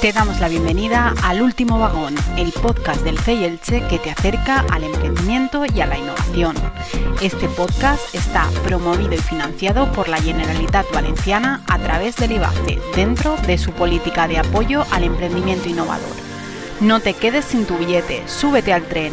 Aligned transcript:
Te 0.00 0.14
damos 0.14 0.40
la 0.40 0.48
bienvenida 0.48 1.12
al 1.22 1.42
Último 1.42 1.78
Vagón, 1.78 2.14
el 2.38 2.52
podcast 2.52 3.02
del 3.02 3.18
CEI 3.18 3.58
que 3.90 3.98
te 3.98 4.10
acerca 4.10 4.60
al 4.70 4.84
emprendimiento 4.84 5.66
y 5.66 5.82
a 5.82 5.86
la 5.86 5.98
innovación. 5.98 6.56
Este 7.20 7.48
podcast 7.48 8.14
está 8.14 8.48
promovido 8.64 9.12
y 9.12 9.18
financiado 9.18 9.92
por 9.92 10.08
la 10.08 10.16
Generalitat 10.16 10.90
Valenciana 10.94 11.62
a 11.68 11.78
través 11.78 12.16
del 12.16 12.32
IBACE, 12.32 12.78
dentro 12.96 13.36
de 13.46 13.58
su 13.58 13.72
política 13.72 14.26
de 14.26 14.38
apoyo 14.38 14.86
al 14.90 15.04
emprendimiento 15.04 15.68
innovador. 15.68 16.16
No 16.80 17.00
te 17.00 17.12
quedes 17.12 17.44
sin 17.44 17.66
tu 17.66 17.76
billete, 17.76 18.26
súbete 18.26 18.72
al 18.72 18.84
tren. 18.84 19.12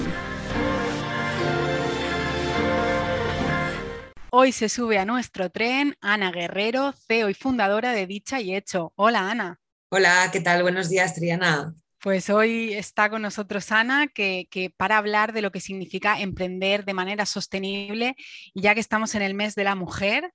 Hoy 4.30 4.54
se 4.54 4.70
sube 4.70 5.00
a 5.00 5.06
nuestro 5.06 5.50
tren 5.50 5.98
Ana 6.00 6.32
Guerrero, 6.32 6.94
CEO 6.94 7.30
y 7.30 7.34
fundadora 7.34 7.92
de 7.92 8.08
Dicha 8.08 8.40
y 8.40 8.56
Hecho. 8.56 8.94
Hola 8.96 9.30
Ana. 9.30 9.60
Hola, 9.90 10.30
¿qué 10.34 10.42
tal? 10.42 10.64
Buenos 10.64 10.90
días, 10.90 11.16
Triana. 11.16 11.74
Pues 12.00 12.30
hoy 12.30 12.74
está 12.74 13.10
con 13.10 13.22
nosotros 13.22 13.72
Ana, 13.72 14.08
que, 14.08 14.48
para 14.78 14.98
hablar 14.98 15.34
de 15.34 15.42
lo 15.42 15.52
que 15.52 15.62
significa 15.62 16.20
emprender 16.20 16.86
de 16.86 16.94
manera 16.94 17.26
sostenible, 17.26 18.16
y 18.54 18.62
ya 18.62 18.74
que 18.74 18.82
estamos 18.82 19.16
en 19.16 19.22
el 19.22 19.34
mes 19.34 19.56
de 19.56 19.64
la 19.64 19.76
mujer, 19.76 20.32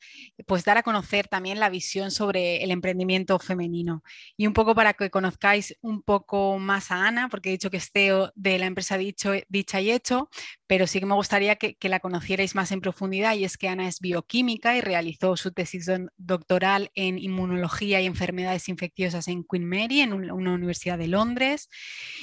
pues 0.46 0.64
dar 0.64 0.78
a 0.78 0.82
conocer 0.82 1.28
también 1.28 1.60
la 1.60 1.68
visión 1.68 2.10
sobre 2.10 2.64
el 2.64 2.70
emprendimiento 2.70 3.38
femenino. 3.38 4.02
Y 4.38 4.46
un 4.46 4.54
poco 4.54 4.74
para 4.74 4.94
que 4.94 5.10
conozcáis 5.10 5.76
un 5.82 6.02
poco 6.02 6.58
más 6.58 6.90
a 6.90 7.06
Ana, 7.06 7.28
porque 7.28 7.50
he 7.50 7.52
dicho 7.52 7.70
que 7.70 7.76
es 7.76 7.90
CEO 7.92 8.32
de 8.34 8.58
la 8.58 8.66
empresa 8.66 8.96
Dicho, 8.96 9.32
Dicha 9.48 9.80
y 9.82 9.90
Hecho, 9.90 10.30
pero 10.72 10.86
sí 10.86 11.00
que 11.00 11.04
me 11.04 11.14
gustaría 11.14 11.56
que, 11.56 11.76
la 11.90 12.00
conocierais 12.00 12.54
más 12.54 12.72
en 12.72 12.80
profundidad, 12.80 13.34
y 13.34 13.44
es 13.44 13.58
que 13.58 13.68
Ana 13.68 13.88
es 13.88 14.00
bioquímica 14.00 14.74
y 14.74 14.80
realizó 14.80 15.36
su 15.36 15.52
tesis 15.52 15.84
doctoral 16.16 16.90
en 16.94 17.18
inmunología 17.18 18.00
y 18.00 18.06
enfermedades 18.06 18.70
infecciosas 18.70 19.28
en 19.28 19.44
Queen 19.44 19.68
Mary, 19.68 20.00
en 20.00 20.14
una 20.14 20.54
universidad 20.54 20.96
de 20.96 21.08
Londres 21.08 21.68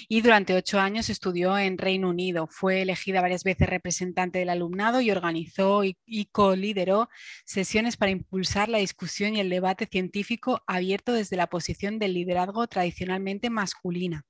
y 0.08 0.22
durante 0.22 0.56
ocho 0.56 0.80
años 0.80 1.12
estudió 1.12 1.60
en 1.60 1.78
Reino 1.78 2.10
Unido. 2.10 2.48
Fue 2.50 2.82
elegida 2.82 3.22
varias 3.22 3.44
veces 3.44 3.70
representante 3.70 4.40
del 4.40 4.50
alumnado 4.50 5.00
y 5.00 5.12
organizó 5.12 5.84
y, 5.84 5.95
y 6.08 6.26
co-lideró 6.26 7.08
sesiones 7.45 7.98
para 7.98 8.10
impulsar 8.10 8.68
la 8.68 8.80
discusión 8.80 9.36
y 9.36 9.42
el 9.42 9.52
debate 9.52 9.86
científico 9.86 10.64
abierto 10.66 11.14
desde 11.14 11.38
la 11.38 11.52
posición 11.52 12.00
del 12.00 12.16
liderazgo 12.16 12.66
tradicionalmente 12.66 13.52
masculina, 13.52 14.26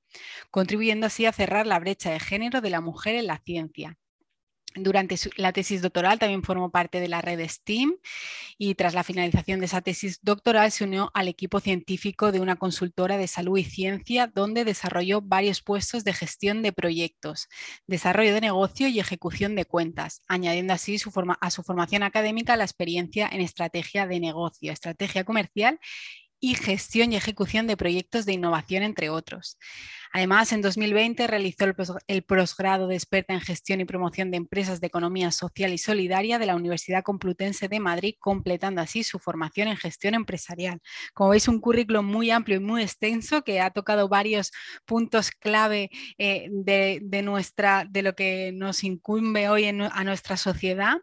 contribuyendo 0.52 1.08
así 1.08 1.26
a 1.26 1.32
cerrar 1.32 1.66
la 1.66 1.80
brecha 1.80 2.12
de 2.12 2.20
género 2.20 2.60
de 2.60 2.70
la 2.70 2.82
mujer 2.82 3.16
en 3.16 3.28
la 3.28 3.38
ciencia. 3.38 3.98
Durante 4.84 5.16
la 5.38 5.54
tesis 5.54 5.82
doctoral 5.82 6.20
también 6.20 6.44
formó 6.44 6.72
parte 6.72 7.00
de 7.00 7.08
la 7.08 7.22
red 7.22 7.40
STEAM 7.48 7.96
y 8.58 8.76
tras 8.76 8.94
la 8.94 9.04
finalización 9.04 9.60
de 9.60 9.68
esa 9.68 9.82
tesis 9.82 10.20
doctoral 10.22 10.72
se 10.72 10.84
unió 10.84 11.12
al 11.14 11.28
equipo 11.28 11.60
científico 11.60 12.32
de 12.32 12.40
una 12.40 12.56
consultora 12.56 13.18
de 13.18 13.28
salud 13.28 13.58
y 13.58 13.64
ciencia 13.64 14.28
donde 14.28 14.66
desarrolló 14.66 15.22
varios 15.22 15.62
puestos 15.62 16.04
de 16.04 16.14
gestión 16.14 16.62
de 16.62 16.74
proyectos, 16.74 17.48
desarrollo 17.88 18.34
de 18.34 18.42
negocio 18.42 18.88
y 18.88 19.00
ejecución 19.00 19.56
de 19.56 19.66
cuentas, 19.66 20.22
añadiendo 20.28 20.74
así 20.74 20.96
a 20.96 21.50
su 21.52 21.64
formación 21.64 22.04
académica 22.04 22.56
la 22.56 22.64
experiencia 22.64 23.30
en 23.32 23.42
estrategia 23.42 24.08
de 24.08 24.20
negocio, 24.20 24.72
estrategia 24.72 25.24
comercial 25.24 25.80
y 26.40 26.56
gestión 26.56 27.12
y 27.12 27.18
ejecución 27.18 27.68
de 27.68 27.78
proyectos 27.78 28.26
de 28.26 28.34
innovación, 28.34 28.84
entre 28.84 29.10
otros. 29.10 29.58
Además, 30.12 30.52
en 30.54 30.62
2020 30.62 31.28
realizó 31.28 31.66
el 32.08 32.24
posgrado 32.24 32.88
de 32.88 32.96
experta 32.96 33.34
en 33.34 33.42
gestión 33.42 33.80
y 33.82 33.86
promoción 33.86 34.32
de 34.32 34.38
empresas 34.38 34.82
de 34.82 34.88
economía 34.88 35.32
social 35.32 35.72
y 35.72 35.78
solidaria 35.78 36.40
de 36.40 36.46
la 36.46 36.56
Universidad 36.56 37.04
Complutense 37.04 37.68
de 37.68 37.80
Madrid, 37.80 38.16
completando 38.20 38.82
así 38.82 39.04
su 39.04 39.20
formación 39.20 39.68
en 39.68 39.78
gestión 39.78 40.16
empresarial. 40.16 40.82
Como 41.14 41.30
veis, 41.30 41.48
un 41.48 41.60
currículum 41.60 42.06
muy 42.06 42.32
amplio 42.32 42.58
y 42.58 42.60
muy 42.60 42.82
extenso 42.82 43.44
que 43.44 43.62
ha 43.62 43.70
tocado 43.72 44.08
varios 44.08 44.52
puntos 44.86 45.32
clave 45.32 45.90
eh, 46.18 46.48
de, 46.52 47.22
nuestra, 47.24 47.86
de 47.90 48.02
lo 48.02 48.16
que 48.16 48.52
nos 48.54 48.84
incumbe 48.84 49.50
hoy 49.50 49.66
a 49.66 50.04
nuestra 50.04 50.38
sociedad. 50.38 50.98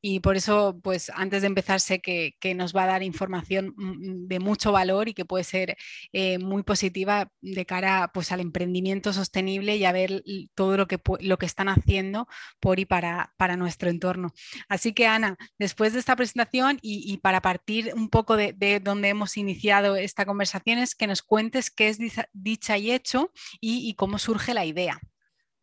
Y 0.00 0.20
por 0.20 0.36
eso, 0.36 0.78
pues 0.82 1.10
antes 1.14 1.42
de 1.42 1.48
empezar, 1.48 1.80
sé 1.80 2.00
que, 2.00 2.34
nos 2.54 2.74
va 2.74 2.82
a 2.82 2.86
dar 2.86 3.02
información 3.04 3.74
mm, 3.76 4.26
de 4.26 4.40
mucho 4.40 4.72
valor 4.72 5.08
y 5.08 5.14
que 5.14 5.24
puede 5.24 5.44
ser 5.44 5.76
eh, 6.12 6.38
muy 6.38 6.64
positiva 6.64 7.30
de 7.40 7.64
cara 7.64 8.10
pues, 8.12 8.32
al 8.32 8.40
emprendimiento 8.50 9.12
sostenible 9.12 9.76
y 9.76 9.84
a 9.84 9.92
ver 9.92 10.22
todo 10.54 10.76
lo 10.76 10.88
que, 10.88 11.00
lo 11.20 11.38
que 11.38 11.46
están 11.46 11.68
haciendo 11.68 12.26
por 12.58 12.80
y 12.80 12.84
para, 12.84 13.32
para 13.36 13.56
nuestro 13.56 13.90
entorno. 13.90 14.32
Así 14.68 14.92
que 14.92 15.06
Ana, 15.06 15.36
después 15.58 15.92
de 15.92 16.00
esta 16.00 16.16
presentación 16.16 16.78
y, 16.82 17.16
para 17.18 17.40
partir 17.40 17.92
un 17.94 18.08
poco 18.08 18.36
de, 18.36 18.80
donde 18.82 19.08
hemos 19.08 19.36
iniciado 19.36 19.96
esta 19.96 20.26
conversación 20.26 20.78
es 20.78 20.94
que 20.94 21.06
nos 21.06 21.22
cuentes 21.22 21.70
qué 21.70 21.88
es 21.88 21.98
dicha 22.32 22.78
y 22.78 22.90
hecho 22.90 23.32
y, 23.60 23.94
cómo 23.94 24.18
surge 24.18 24.54
la 24.54 24.64
idea. 24.64 25.00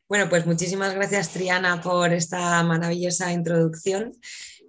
Bueno, 0.07 0.29
pues 0.29 0.45
muchísimas 0.45 0.95
gracias 0.95 1.33
Triana 1.33 1.81
por 1.81 2.13
esta 2.13 2.63
maravillosa 2.63 3.33
introducción. 3.33 4.13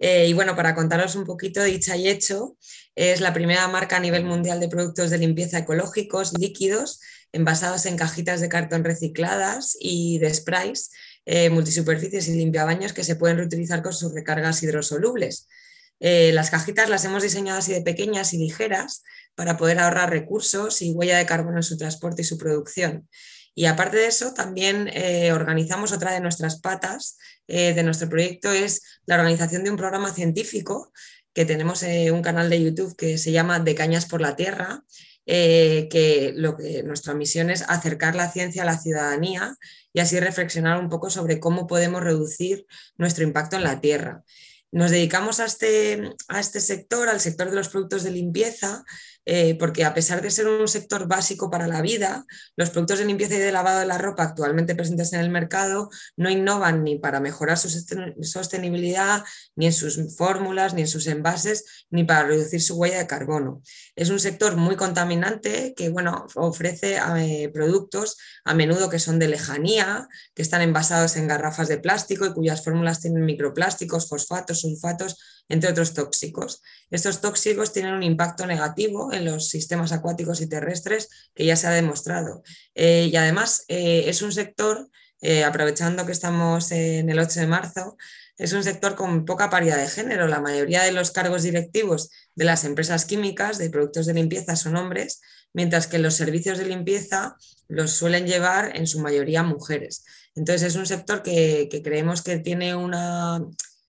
Eh, 0.00 0.26
y 0.28 0.32
bueno, 0.32 0.54
para 0.54 0.74
contaros 0.74 1.16
un 1.16 1.24
poquito, 1.24 1.62
Dicha 1.62 1.96
y 1.96 2.08
Hecho 2.08 2.56
es 2.94 3.20
la 3.20 3.32
primera 3.32 3.66
marca 3.68 3.96
a 3.96 4.00
nivel 4.00 4.24
mundial 4.24 4.60
de 4.60 4.68
productos 4.68 5.10
de 5.10 5.18
limpieza 5.18 5.58
ecológicos 5.58 6.36
líquidos 6.38 7.00
envasados 7.32 7.86
en 7.86 7.96
cajitas 7.96 8.40
de 8.40 8.48
cartón 8.48 8.84
recicladas 8.84 9.76
y 9.80 10.18
de 10.18 10.32
sprays, 10.32 10.90
eh, 11.26 11.50
multisuperficies 11.50 12.28
y 12.28 12.36
limpiabaños 12.36 12.92
que 12.92 13.04
se 13.04 13.16
pueden 13.16 13.36
reutilizar 13.36 13.82
con 13.82 13.92
sus 13.92 14.14
recargas 14.14 14.62
hidrosolubles. 14.62 15.46
Eh, 16.00 16.32
las 16.32 16.50
cajitas 16.50 16.88
las 16.88 17.04
hemos 17.04 17.22
diseñado 17.22 17.58
así 17.58 17.72
de 17.72 17.82
pequeñas 17.82 18.32
y 18.32 18.38
ligeras 18.38 19.02
para 19.34 19.56
poder 19.56 19.78
ahorrar 19.78 20.10
recursos 20.10 20.80
y 20.80 20.92
huella 20.92 21.18
de 21.18 21.26
carbono 21.26 21.58
en 21.58 21.62
su 21.62 21.76
transporte 21.76 22.22
y 22.22 22.24
su 22.24 22.38
producción. 22.38 23.08
Y 23.54 23.66
aparte 23.66 23.96
de 23.96 24.06
eso, 24.06 24.32
también 24.32 24.88
eh, 24.94 25.32
organizamos 25.32 25.92
otra 25.92 26.12
de 26.12 26.20
nuestras 26.20 26.60
patas 26.60 27.18
de 27.48 27.82
nuestro 27.82 28.10
proyecto, 28.10 28.52
es 28.52 28.82
la 29.06 29.14
organización 29.14 29.64
de 29.64 29.70
un 29.70 29.78
programa 29.78 30.12
científico 30.12 30.92
que 31.32 31.46
tenemos 31.46 31.82
un 31.82 32.20
canal 32.20 32.50
de 32.50 32.62
YouTube 32.62 32.94
que 32.94 33.16
se 33.16 33.32
llama 33.32 33.58
De 33.58 33.74
Cañas 33.74 34.04
por 34.04 34.20
la 34.20 34.36
Tierra 34.36 34.84
eh, 35.30 35.88
que, 35.90 36.32
lo 36.34 36.56
que 36.56 36.82
nuestra 36.84 37.12
misión 37.12 37.50
es 37.50 37.62
acercar 37.68 38.14
la 38.14 38.32
ciencia 38.32 38.62
a 38.62 38.64
la 38.64 38.78
ciudadanía 38.78 39.54
y 39.92 40.00
así 40.00 40.18
reflexionar 40.18 40.80
un 40.80 40.88
poco 40.88 41.10
sobre 41.10 41.38
cómo 41.38 41.66
podemos 41.66 42.02
reducir 42.02 42.66
nuestro 42.96 43.24
impacto 43.24 43.56
en 43.56 43.64
la 43.64 43.82
Tierra. 43.82 44.24
Nos 44.72 44.90
dedicamos 44.90 45.38
a 45.40 45.44
este, 45.44 46.14
a 46.28 46.40
este 46.40 46.60
sector, 46.60 47.10
al 47.10 47.20
sector 47.20 47.50
de 47.50 47.56
los 47.56 47.68
productos 47.68 48.04
de 48.04 48.10
limpieza, 48.10 48.84
eh, 49.30 49.56
porque 49.58 49.84
a 49.84 49.92
pesar 49.92 50.22
de 50.22 50.30
ser 50.30 50.48
un 50.48 50.66
sector 50.68 51.06
básico 51.06 51.50
para 51.50 51.68
la 51.68 51.82
vida, 51.82 52.24
los 52.56 52.70
productos 52.70 52.98
de 52.98 53.04
limpieza 53.04 53.34
y 53.34 53.38
de 53.38 53.52
lavado 53.52 53.80
de 53.80 53.84
la 53.84 53.98
ropa 53.98 54.22
actualmente 54.22 54.74
presentes 54.74 55.12
en 55.12 55.20
el 55.20 55.28
mercado 55.28 55.90
no 56.16 56.30
innovan 56.30 56.82
ni 56.82 56.98
para 56.98 57.20
mejorar 57.20 57.58
su 57.58 57.68
sostenibilidad, 58.22 59.22
ni 59.54 59.66
en 59.66 59.74
sus 59.74 60.16
fórmulas, 60.16 60.72
ni 60.72 60.80
en 60.80 60.88
sus 60.88 61.06
envases, 61.08 61.86
ni 61.90 62.04
para 62.04 62.26
reducir 62.26 62.62
su 62.62 62.76
huella 62.76 63.00
de 63.00 63.06
carbono. 63.06 63.60
Es 63.96 64.08
un 64.08 64.18
sector 64.18 64.56
muy 64.56 64.76
contaminante 64.76 65.74
que 65.76 65.90
bueno, 65.90 66.26
ofrece 66.34 66.96
eh, 67.18 67.50
productos 67.52 68.16
a 68.46 68.54
menudo 68.54 68.88
que 68.88 68.98
son 68.98 69.18
de 69.18 69.28
lejanía, 69.28 70.08
que 70.34 70.40
están 70.40 70.62
envasados 70.62 71.16
en 71.16 71.28
garrafas 71.28 71.68
de 71.68 71.76
plástico 71.76 72.24
y 72.24 72.32
cuyas 72.32 72.64
fórmulas 72.64 73.02
tienen 73.02 73.26
microplásticos, 73.26 74.08
fosfatos, 74.08 74.62
sulfatos, 74.62 75.37
entre 75.48 75.70
otros 75.70 75.94
tóxicos. 75.94 76.62
Estos 76.90 77.20
tóxicos 77.20 77.72
tienen 77.72 77.94
un 77.94 78.02
impacto 78.02 78.46
negativo 78.46 79.12
en 79.12 79.24
los 79.24 79.48
sistemas 79.48 79.92
acuáticos 79.92 80.40
y 80.40 80.48
terrestres 80.48 81.08
que 81.34 81.44
ya 81.44 81.56
se 81.56 81.66
ha 81.66 81.70
demostrado. 81.70 82.42
Eh, 82.74 83.08
y 83.10 83.16
además 83.16 83.64
eh, 83.68 84.04
es 84.06 84.22
un 84.22 84.32
sector, 84.32 84.88
eh, 85.20 85.44
aprovechando 85.44 86.06
que 86.06 86.12
estamos 86.12 86.70
en 86.70 87.10
el 87.10 87.18
8 87.18 87.40
de 87.40 87.46
marzo, 87.46 87.96
es 88.36 88.52
un 88.52 88.62
sector 88.62 88.94
con 88.94 89.24
poca 89.24 89.50
paridad 89.50 89.78
de 89.78 89.88
género. 89.88 90.28
La 90.28 90.40
mayoría 90.40 90.84
de 90.84 90.92
los 90.92 91.10
cargos 91.10 91.42
directivos 91.42 92.10
de 92.36 92.44
las 92.44 92.64
empresas 92.64 93.04
químicas 93.04 93.58
de 93.58 93.70
productos 93.70 94.06
de 94.06 94.14
limpieza 94.14 94.54
son 94.54 94.76
hombres, 94.76 95.20
mientras 95.52 95.88
que 95.88 95.98
los 95.98 96.14
servicios 96.14 96.58
de 96.58 96.66
limpieza 96.66 97.36
los 97.66 97.90
suelen 97.90 98.26
llevar 98.26 98.76
en 98.76 98.86
su 98.86 99.00
mayoría 99.00 99.42
mujeres. 99.42 100.04
Entonces 100.36 100.68
es 100.68 100.76
un 100.76 100.86
sector 100.86 101.24
que 101.24 101.68
creemos 101.82 102.22
que 102.22 102.38
tiene 102.38 102.76
una 102.76 103.40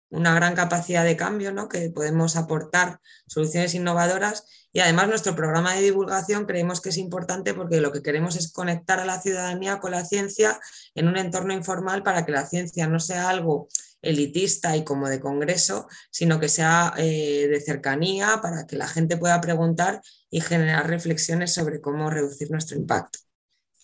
una 0.09 0.33
gran 0.33 0.55
capacidad 0.55 1.03
de 1.03 1.17
cambio, 1.17 1.51
¿no? 1.51 1.69
que 1.69 1.89
podemos 1.89 2.35
aportar 2.35 2.99
soluciones 3.27 3.75
innovadoras 3.75 4.45
y 4.71 4.79
además 4.81 5.07
nuestro 5.07 5.35
programa 5.35 5.73
de 5.73 5.81
divulgación 5.81 6.45
creemos 6.45 6.81
que 6.81 6.89
es 6.89 6.97
importante 6.97 7.53
porque 7.53 7.81
lo 7.81 7.91
que 7.91 8.01
queremos 8.01 8.35
es 8.35 8.51
conectar 8.51 8.99
a 8.99 9.05
la 9.05 9.21
ciudadanía 9.21 9.79
con 9.79 9.91
la 9.91 10.05
ciencia 10.05 10.59
en 10.95 11.07
un 11.07 11.17
entorno 11.17 11.53
informal 11.53 12.03
para 12.03 12.25
que 12.25 12.31
la 12.31 12.45
ciencia 12.45 12.87
no 12.87 12.99
sea 12.99 13.29
algo 13.29 13.67
elitista 14.01 14.77
y 14.77 14.83
como 14.83 15.09
de 15.09 15.19
congreso, 15.19 15.87
sino 16.11 16.39
que 16.39 16.49
sea 16.49 16.93
eh, 16.97 17.47
de 17.49 17.61
cercanía 17.61 18.39
para 18.41 18.65
que 18.65 18.77
la 18.77 18.87
gente 18.87 19.17
pueda 19.17 19.41
preguntar 19.41 20.01
y 20.29 20.41
generar 20.41 20.87
reflexiones 20.87 21.53
sobre 21.53 21.81
cómo 21.81 22.09
reducir 22.09 22.51
nuestro 22.51 22.77
impacto. 22.77 23.19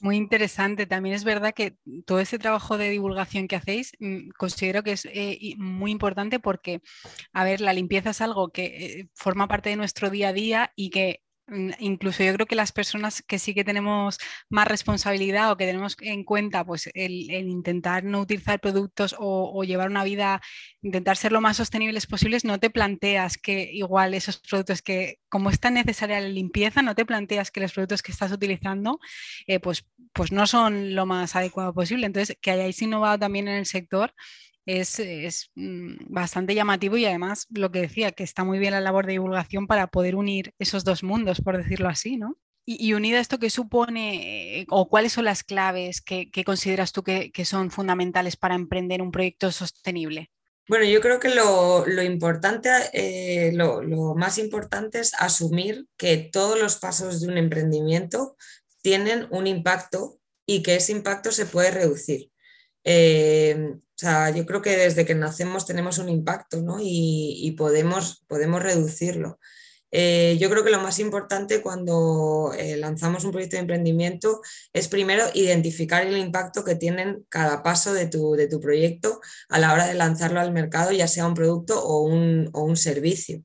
Muy 0.06 0.18
interesante. 0.18 0.86
También 0.86 1.16
es 1.16 1.24
verdad 1.24 1.56
que 1.56 1.78
todo 2.06 2.20
ese 2.20 2.38
trabajo 2.38 2.78
de 2.78 2.92
divulgación 2.92 3.48
que 3.48 3.56
hacéis 3.56 3.94
mm, 4.00 4.30
considero 4.38 4.84
que 4.84 4.92
es 4.92 5.06
eh, 5.06 5.56
muy 5.58 5.90
importante 5.90 6.40
porque, 6.40 6.82
a 7.34 7.44
ver, 7.44 7.60
la 7.60 7.74
limpieza 7.74 8.12
es 8.12 8.22
algo 8.22 8.50
que 8.50 8.66
eh, 8.66 9.10
forma 9.16 9.48
parte 9.48 9.70
de 9.72 9.78
nuestro 9.78 10.12
día 10.12 10.30
a 10.30 10.34
día 10.34 10.72
y 10.76 10.92
que 10.92 11.24
incluso 11.80 12.24
yo 12.24 12.34
creo 12.34 12.48
que 12.48 12.56
las 12.56 12.72
personas 12.72 13.22
que 13.22 13.38
sí 13.38 13.54
que 13.54 13.64
tenemos 13.64 14.18
más 14.50 14.68
responsabilidad 14.68 15.52
o 15.52 15.58
que 15.58 15.66
tenemos 15.66 15.96
en 16.02 16.24
cuenta 16.24 16.66
pues 16.66 16.90
el, 16.94 17.30
intentar 17.32 18.04
no 18.04 18.22
utilizar 18.22 18.60
productos 18.60 19.16
o, 19.20 19.64
llevar 19.64 19.90
una 19.90 20.04
vida, 20.04 20.42
intentar 20.82 21.18
ser 21.18 21.32
lo 21.32 21.42
más 21.42 21.58
sostenibles 21.58 22.08
posibles, 22.08 22.46
no 22.46 22.60
te 22.60 22.70
planteas 22.70 23.38
que 23.38 23.72
igual 23.72 24.14
esos 24.14 24.40
productos 24.40 24.82
que, 24.82 25.20
como 25.30 25.50
es 25.50 25.60
tan 25.60 25.76
necesaria 25.76 26.20
la 26.20 26.30
limpieza, 26.30 26.82
no 26.82 26.96
te 26.96 27.06
planteas 27.06 27.52
que 27.52 27.62
los 27.62 27.74
productos 27.74 28.02
que 28.02 28.12
estás 28.12 28.32
utilizando 28.32 29.00
eh, 29.48 29.60
pues, 29.60 29.86
pues 30.14 30.32
no 30.32 30.48
son 30.48 30.96
lo 30.96 31.06
más 31.06 31.36
adecuado 31.36 31.74
posible. 31.74 32.06
Entonces, 32.08 32.38
que 32.42 32.52
hayáis 32.52 32.82
innovado 32.82 33.20
también 33.20 33.48
en 33.48 33.56
el 33.56 33.66
sector 33.66 34.14
es, 34.66 35.52
mm, 35.56 35.96
bastante 36.08 36.56
llamativo 36.56 36.98
y 36.98 37.06
además 37.06 37.48
lo 37.50 37.72
que 37.72 37.82
decía, 37.82 38.12
que 38.12 38.24
está 38.24 38.44
muy 38.44 38.60
bien 38.60 38.72
la 38.72 38.82
labor 38.82 39.06
de 39.06 39.14
divulgación 39.14 39.68
para 39.68 39.88
poder 39.88 40.16
unir 40.16 40.54
esos 40.60 40.84
dos 40.84 41.04
mundos, 41.04 41.42
por 41.42 41.58
decirlo 41.58 41.90
así, 41.90 42.18
¿no? 42.18 42.38
Y, 42.68 42.94
unido 42.94 43.20
a 43.20 43.22
esto, 43.22 43.38
¿qué 43.38 43.52
supone 43.52 44.62
eh, 44.62 44.66
o 44.72 44.90
cuáles 44.90 45.14
son 45.14 45.26
las 45.26 45.44
claves 45.44 46.02
que, 46.02 46.32
consideras 46.44 46.94
tú 46.94 47.04
que, 47.04 47.32
son 47.46 47.70
fundamentales 47.70 48.38
para 48.38 48.56
emprender 48.56 49.04
un 49.04 49.12
proyecto 49.12 49.52
sostenible? 49.52 50.32
Bueno, 50.68 50.86
yo 50.86 51.00
creo 51.00 51.20
que 51.20 51.30
lo, 51.30 51.86
importante, 52.02 52.70
eh, 52.94 53.52
lo, 53.54 54.16
más 54.16 54.40
importante 54.40 55.00
es 55.00 55.14
asumir 55.14 55.86
que 55.96 56.18
todos 56.18 56.60
los 56.60 56.78
pasos 56.78 57.22
de 57.22 57.28
un 57.28 57.38
emprendimiento 57.38 58.36
tienen 58.82 59.28
un 59.30 59.46
impacto 59.46 60.20
y 60.48 60.64
que 60.64 60.78
ese 60.78 60.92
impacto 60.92 61.32
se 61.32 61.46
puede 61.46 61.70
reducir. 61.70 62.32
Eh, 62.86 63.72
o 63.74 63.98
sea, 63.98 64.30
yo 64.30 64.46
creo 64.46 64.62
que 64.62 64.78
desde 64.78 65.06
que 65.06 65.16
nacemos 65.16 65.66
tenemos 65.66 65.98
un 65.98 66.10
impacto 66.10 66.62
¿no? 66.62 66.78
y, 66.80 67.54
podemos, 67.58 68.24
podemos 68.28 68.62
reducirlo. 68.62 69.40
Eh, 69.92 70.38
yo 70.40 70.50
creo 70.50 70.64
que 70.64 70.72
lo 70.72 70.82
más 70.82 71.00
importante 71.00 71.62
cuando 71.62 72.54
eh, 72.58 72.76
lanzamos 72.76 73.24
un 73.24 73.32
proyecto 73.32 73.56
de 73.56 73.62
emprendimiento 73.62 74.42
es 74.74 74.90
primero 74.90 75.24
identificar 75.34 76.06
el 76.06 76.18
impacto 76.18 76.66
que 76.66 76.76
tienen 76.76 77.26
cada 77.30 77.64
paso 77.64 77.94
de 77.94 78.08
tu, 78.08 78.34
de 78.34 78.48
tu 78.48 78.60
proyecto 78.60 79.22
a 79.48 79.58
la 79.58 79.74
hora 79.74 79.88
de 79.88 79.94
lanzarlo 79.94 80.42
al 80.42 80.52
mercado, 80.52 80.92
ya 80.92 81.08
sea 81.08 81.26
un 81.26 81.34
producto 81.34 81.82
o 81.82 82.02
un, 82.02 82.50
o 82.54 82.64
un 82.64 82.76
servicio. 82.76 83.44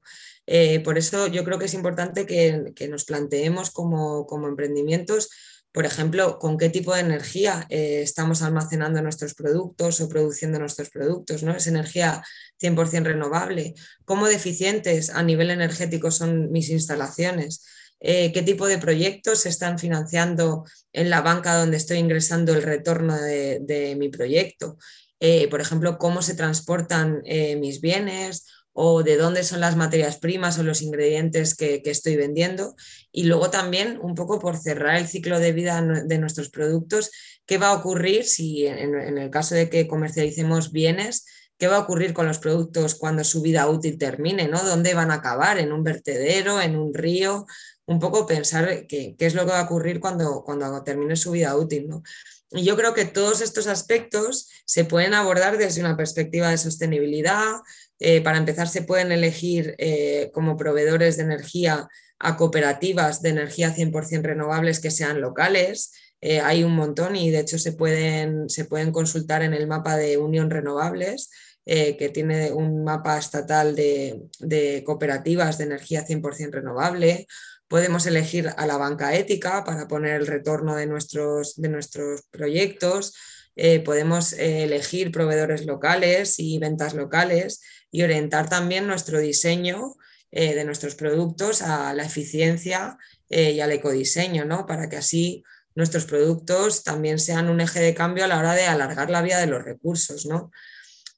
por 0.84 0.98
eso 0.98 1.28
yo 1.28 1.44
creo 1.44 1.58
que 1.60 1.66
es 1.66 1.74
importante 1.74 2.26
que, 2.26 2.72
que 2.74 2.88
nos 2.88 3.04
planteemos 3.04 3.70
como, 3.70 4.26
como 4.26 4.48
emprendimientos 4.48 5.30
por 5.72 5.86
ejemplo, 5.86 6.38
con 6.38 6.58
qué 6.58 6.68
tipo 6.68 6.94
de 6.94 7.00
energía 7.00 7.66
eh, 7.68 8.02
estamos 8.02 8.42
almacenando 8.42 9.00
nuestros 9.02 9.34
productos 9.34 10.00
o 10.00 10.08
produciendo 10.08 10.58
nuestros 10.58 10.90
productos, 10.90 11.42
¿no? 11.44 11.54
Es 11.54 11.68
energía 11.68 12.22
100% 12.60 13.04
renovable. 13.04 13.74
¿Cómo 14.04 14.26
deficientes 14.26 15.10
a 15.10 15.22
nivel 15.22 15.50
energético 15.50 16.10
son 16.10 16.50
mis 16.50 16.70
instalaciones? 16.70 17.64
Eh, 18.00 18.32
¿Qué 18.32 18.42
tipo 18.42 18.66
de 18.66 18.78
proyectos 18.78 19.40
se 19.40 19.48
están 19.48 19.78
financiando 19.78 20.64
en 20.92 21.08
la 21.08 21.20
banca 21.20 21.54
donde 21.54 21.76
estoy 21.76 21.98
ingresando 21.98 22.52
el 22.52 22.62
retorno 22.62 23.16
de, 23.16 23.94
mi 23.96 24.08
proyecto? 24.08 24.76
Eh, 25.20 25.48
por 25.48 25.60
ejemplo, 25.60 25.98
¿cómo 25.98 26.22
se 26.22 26.34
transportan 26.34 27.22
mis 27.58 27.80
bienes? 27.80 28.46
O 28.72 29.02
de 29.02 29.16
dónde 29.16 29.42
son 29.42 29.60
las 29.60 29.76
materias 29.76 30.18
primas 30.18 30.58
o 30.58 30.62
los 30.62 30.82
ingredientes 30.82 31.54
que, 31.54 31.82
estoy 31.84 32.16
vendiendo. 32.16 32.74
Y 33.12 33.24
luego 33.24 33.50
también 33.50 33.98
un 34.00 34.14
poco 34.14 34.38
por 34.38 34.56
cerrar 34.56 34.96
el 34.96 35.08
ciclo 35.08 35.38
de 35.40 35.52
vida 35.52 35.82
de 35.82 36.18
nuestros 36.18 36.50
productos, 36.50 37.10
qué 37.46 37.58
va 37.58 37.68
a 37.68 37.74
ocurrir 37.74 38.24
si 38.24 38.66
en, 38.66 39.18
el 39.18 39.30
caso 39.30 39.54
de 39.54 39.68
que 39.68 39.88
comercialicemos 39.88 40.72
bienes, 40.72 41.26
qué 41.58 41.66
va 41.66 41.76
a 41.76 41.80
ocurrir 41.80 42.14
con 42.14 42.26
los 42.26 42.38
productos 42.38 42.94
cuando 42.94 43.24
su 43.24 43.42
vida 43.42 43.68
útil 43.68 43.98
termine, 43.98 44.48
¿no? 44.48 44.62
¿Dónde 44.62 44.94
van 44.94 45.10
a 45.10 45.14
acabar? 45.14 45.58
¿En 45.58 45.72
un 45.72 45.82
vertedero? 45.82 46.60
¿En 46.60 46.76
un 46.76 46.94
río? 46.94 47.46
Un 47.86 47.98
poco 47.98 48.26
pensar 48.26 48.86
qué, 48.86 49.16
es 49.18 49.34
lo 49.34 49.44
que 49.44 49.52
va 49.52 49.60
a 49.60 49.64
ocurrir 49.64 50.00
cuando, 50.00 50.42
cuando 50.44 50.82
termine 50.84 51.16
su 51.16 51.32
vida 51.32 51.56
útil, 51.56 51.88
¿no? 51.88 52.02
Y 52.52 52.64
yo 52.64 52.76
creo 52.76 52.94
que 52.94 53.04
todos 53.04 53.40
estos 53.42 53.68
aspectos 53.68 54.48
se 54.64 54.84
pueden 54.84 55.14
abordar 55.14 55.56
desde 55.56 55.80
una 55.80 55.96
perspectiva 55.96 56.50
de 56.50 56.58
sostenibilidad, 56.58 57.60
eh, 58.00 58.22
para 58.22 58.38
empezar, 58.38 58.66
se 58.66 58.82
pueden 58.82 59.12
elegir 59.12 59.74
eh, 59.78 60.30
como 60.32 60.56
proveedores 60.56 61.18
de 61.18 61.24
energía 61.24 61.86
a 62.18 62.36
cooperativas 62.36 63.20
de 63.20 63.28
energía 63.28 63.74
100% 63.74 64.22
renovables 64.22 64.80
que 64.80 64.90
sean 64.90 65.20
locales. 65.20 65.92
Eh, 66.22 66.40
hay 66.40 66.64
un 66.64 66.74
montón 66.74 67.14
y 67.14 67.30
de 67.30 67.40
hecho 67.40 67.58
se 67.58 67.72
pueden, 67.72 68.48
se 68.48 68.64
pueden 68.64 68.90
consultar 68.90 69.42
en 69.42 69.52
el 69.52 69.66
mapa 69.66 69.96
de 69.96 70.16
Unión 70.16 70.50
Renovables, 70.50 71.30
que 71.66 72.10
tiene 72.12 72.50
un 72.50 72.82
mapa 72.82 73.16
estatal 73.16 73.76
de, 73.76 74.22
de 74.40 74.82
cooperativas 74.84 75.56
de 75.56 75.64
energía 75.64 76.04
100% 76.04 76.50
renovable. 76.50 77.28
Podemos 77.68 78.06
elegir 78.06 78.50
a 78.56 78.66
la 78.66 78.76
banca 78.76 79.14
ética 79.14 79.62
para 79.62 79.86
poner 79.86 80.20
el 80.20 80.26
retorno 80.26 80.74
de 80.74 80.86
nuestros, 80.86 81.54
de 81.60 81.68
nuestros 81.68 82.22
proyectos. 82.32 83.14
podemos 83.84 84.32
elegir 84.32 85.12
proveedores 85.12 85.64
locales 85.64 86.40
y 86.40 86.58
ventas 86.58 86.94
locales 86.94 87.60
y 87.90 88.02
orientar 88.02 88.48
también 88.48 88.86
nuestro 88.86 89.18
diseño 89.20 89.96
eh, 90.32 90.54
de 90.54 90.64
nuestros 90.64 90.94
productos 90.94 91.60
a 91.62 91.92
la 91.92 92.04
eficiencia 92.04 92.96
eh, 93.28 93.50
y 93.50 93.60
al 93.60 93.72
ecodiseño, 93.72 94.44
¿no? 94.44 94.64
para 94.66 94.88
que 94.88 94.96
así 94.96 95.42
nuestros 95.74 96.04
productos 96.04 96.84
también 96.84 97.18
sean 97.18 97.48
un 97.48 97.60
eje 97.60 97.80
de 97.80 97.94
cambio 97.94 98.24
a 98.24 98.28
la 98.28 98.38
hora 98.38 98.54
de 98.54 98.66
alargar 98.66 99.10
la 99.10 99.22
vida 99.22 99.40
de 99.40 99.46
los 99.46 99.64
recursos. 99.64 100.26
¿no? 100.26 100.52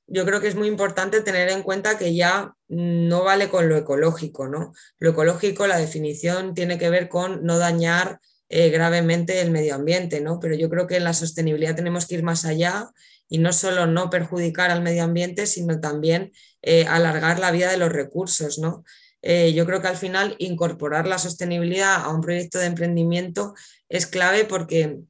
Yo 0.07 0.25
creo 0.25 0.41
que 0.41 0.49
es 0.49 0.55
muy 0.55 0.69
importante 0.69 1.21
tener 1.21 1.51
en 1.51 1.63
cuenta 1.63 1.99
que 1.99 2.15
ya 2.15 2.55
no 2.69 3.25
vale 3.25 3.49
con 3.49 3.69
lo 3.69 3.77
ecológico. 3.77 4.49
¿no? 4.49 4.73
Lo 4.99 5.11
ecológico, 5.11 5.67
la 5.67 5.79
definición 5.79 6.55
tiene 6.55 6.79
que 6.79 6.91
ver 6.91 7.09
con 7.09 7.45
no 7.45 7.59
dañar 7.59 8.19
eh, 8.49 8.71
gravemente 8.71 9.41
el 9.41 9.51
medio 9.51 9.75
ambiente, 9.75 10.21
¿no? 10.21 10.39
pero 10.39 10.55
yo 10.55 10.71
creo 10.71 10.87
que 10.87 10.97
en 10.97 11.05
la 11.05 11.15
sostenibilidad 11.15 11.75
tenemos 11.77 12.07
que 12.07 12.15
ir 12.15 12.23
más 12.23 12.45
allá 12.45 12.91
y 13.29 13.39
no 13.39 13.53
solo 13.53 13.87
no 13.87 14.11
perjudicar 14.11 14.71
al 14.71 14.83
medio 14.83 15.05
ambiente, 15.05 15.47
sino 15.47 15.81
también 15.81 16.33
eh, 16.63 16.87
alargar 16.87 17.39
la 17.39 17.51
vida 17.51 17.71
de 17.71 17.77
los 17.77 17.93
recursos. 17.93 18.59
¿no? 18.59 18.85
Eh, 19.21 19.53
yo 19.53 19.67
creo 19.67 19.83
que 19.83 19.89
al 19.89 19.97
final 19.97 20.37
incorporar 20.39 21.07
la 21.07 21.19
sostenibilidad 21.19 21.97
a 21.97 22.09
un 22.09 22.21
proyecto 22.21 22.59
de 22.59 22.67
emprendimiento 22.67 23.55
es 23.89 24.07
clave 24.07 24.45
porque 24.45 25.01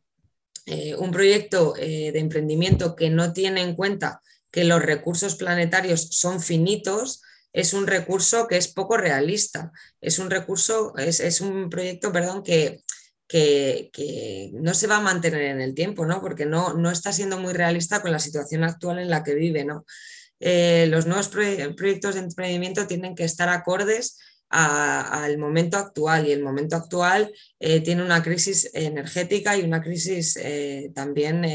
eh, 0.66 0.94
un 0.96 1.10
proyecto 1.10 1.74
de 1.74 2.18
emprendimiento 2.18 2.94
que 2.94 3.10
no 3.10 3.32
tiene 3.32 3.62
en 3.62 3.74
cuenta 3.74 4.20
que 4.50 4.64
los 4.64 4.82
recursos 4.82 5.36
planetarios 5.36 6.08
son 6.10 6.40
finitos, 6.40 7.22
es 7.52 7.74
un 7.74 7.86
recurso 7.86 8.46
que 8.46 8.56
es 8.56 8.68
poco 8.68 8.96
realista. 8.96 9.72
Es 10.00 10.18
un 10.18 10.30
recurso, 10.30 10.94
es, 10.96 11.20
es 11.20 11.40
un 11.40 11.68
proyecto, 11.68 12.12
perdón, 12.12 12.42
que 12.42 12.82
que, 13.32 14.50
no 14.54 14.74
se 14.74 14.86
va 14.86 14.96
a 14.96 15.00
mantener 15.00 15.42
en 15.42 15.60
el 15.60 15.74
tiempo, 15.74 16.04
¿no? 16.04 16.20
porque 16.20 16.46
no, 16.46 16.74
no 16.74 16.90
está 16.90 17.12
siendo 17.12 17.38
muy 17.38 17.52
realista 17.52 18.02
con 18.02 18.12
la 18.12 18.18
situación 18.18 18.64
actual 18.64 18.98
en 18.98 19.10
la 19.10 19.22
que 19.22 19.34
vive. 19.34 19.64
¿no? 19.64 19.84
Eh, 20.44 20.88
los 20.88 21.06
nuevos 21.06 21.28
proyectos 21.28 22.16
de 22.16 22.20
emprendimiento 22.20 22.88
tienen 22.88 23.14
que 23.14 23.22
estar 23.22 23.48
acordes 23.48 24.18
al 24.48 25.38
momento 25.38 25.78
actual 25.78 26.26
y 26.26 26.32
el 26.32 26.42
momento 26.42 26.76
actual 26.76 27.32
eh, 27.58 27.80
tiene 27.80 28.02
una 28.02 28.22
crisis 28.22 28.68
energética 28.74 29.56
y 29.56 29.62
una 29.62 29.80
crisis 29.80 30.36
eh, 30.36 30.90
también 30.94 31.46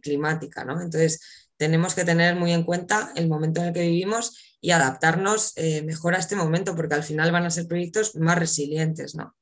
climática. 0.00 0.64
¿no? 0.64 0.80
Entonces, 0.80 1.20
tenemos 1.56 1.94
que 1.94 2.04
tener 2.04 2.36
muy 2.36 2.52
en 2.52 2.62
cuenta 2.62 3.12
el 3.16 3.28
momento 3.28 3.60
en 3.60 3.66
el 3.66 3.74
que 3.74 3.82
vivimos 3.82 4.56
y 4.60 4.70
adaptarnos 4.70 5.54
mejor 5.84 6.14
a 6.14 6.18
este 6.18 6.36
momento, 6.36 6.76
porque 6.76 6.94
al 6.94 7.02
final 7.02 7.32
van 7.32 7.44
a 7.44 7.50
ser 7.50 7.66
proyectos 7.66 8.14
más 8.14 8.38
resilientes. 8.38 9.16
¿no? 9.16 9.34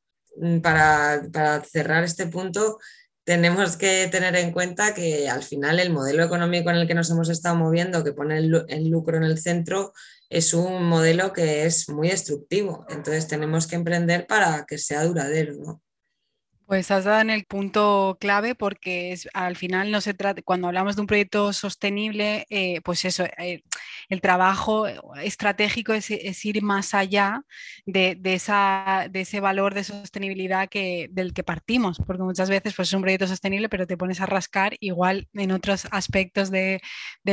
Para, 0.63 1.63
cerrar 1.71 2.03
este 2.03 2.27
punto, 2.27 2.79
tenemos 3.25 3.77
que 3.77 4.09
tener 4.09 4.35
en 4.37 4.53
cuenta 4.53 4.95
que 4.95 5.29
al 5.29 5.43
final 5.43 5.79
el 5.79 5.91
modelo 5.91 6.25
económico 6.25 6.71
en 6.71 6.77
el 6.77 6.87
que 6.87 6.95
nos 6.95 7.11
hemos 7.11 7.29
estado 7.29 7.57
moviendo, 7.57 8.03
que 8.03 8.13
pone 8.13 8.39
el, 8.39 8.89
lucro 8.89 9.17
en 9.17 9.25
el 9.25 9.39
centro, 9.39 9.93
es 10.29 10.55
un 10.55 10.85
modelo 10.87 11.33
que 11.33 11.67
es 11.67 11.89
muy 11.89 12.09
destructivo. 12.09 12.87
Entonces 12.89 13.29
tenemos 13.29 13.67
que 13.67 13.77
emprender 13.77 14.27
para 14.27 14.65
que 14.67 14.79
sea 14.79 15.05
duradero. 15.05 15.55
¿no? 15.55 15.83
Pues 16.71 16.89
has 16.93 17.03
dado 17.03 17.21
en 17.21 17.31
el 17.31 17.47
punto 17.47 18.17
clave 18.21 18.55
porque 18.55 19.11
es, 19.11 19.29
al 19.35 19.57
final 19.57 19.91
no 19.91 20.01
se 20.01 20.15
trata, 20.15 20.41
cuando 20.43 20.69
hablamos 20.69 20.95
de 20.95 21.01
un 21.01 21.09
proyecto 21.09 21.53
sostenible, 21.53 22.47
eh, 22.49 22.81
pues 22.83 23.05
eso, 23.05 23.25
eh, 23.39 23.65
el 24.09 24.21
trabajo 24.21 24.87
estratégico 25.21 25.95
es, 25.95 26.11
ir 26.45 26.63
más 26.63 26.95
allá 26.95 27.43
de, 27.87 28.17
esa, 28.23 29.09
de, 29.11 29.23
ese 29.23 29.41
valor 29.41 29.75
de 29.75 29.83
sostenibilidad 29.83 30.69
que, 30.69 31.09
del 31.11 31.35
que 31.35 31.43
partimos, 31.43 31.99
porque 32.07 32.23
muchas 32.23 32.49
veces 32.49 32.73
pues, 32.77 32.87
es 32.91 32.95
un 32.95 33.03
proyecto 33.03 33.27
sostenible, 33.27 33.69
pero 33.69 33.89
te 33.89 33.97
pones 33.97 34.21
a 34.21 34.27
rascar, 34.27 34.77
igual 34.79 35.27
en 35.35 35.51
otros 35.51 35.89
aspectos 35.91 36.53
del 36.53 36.81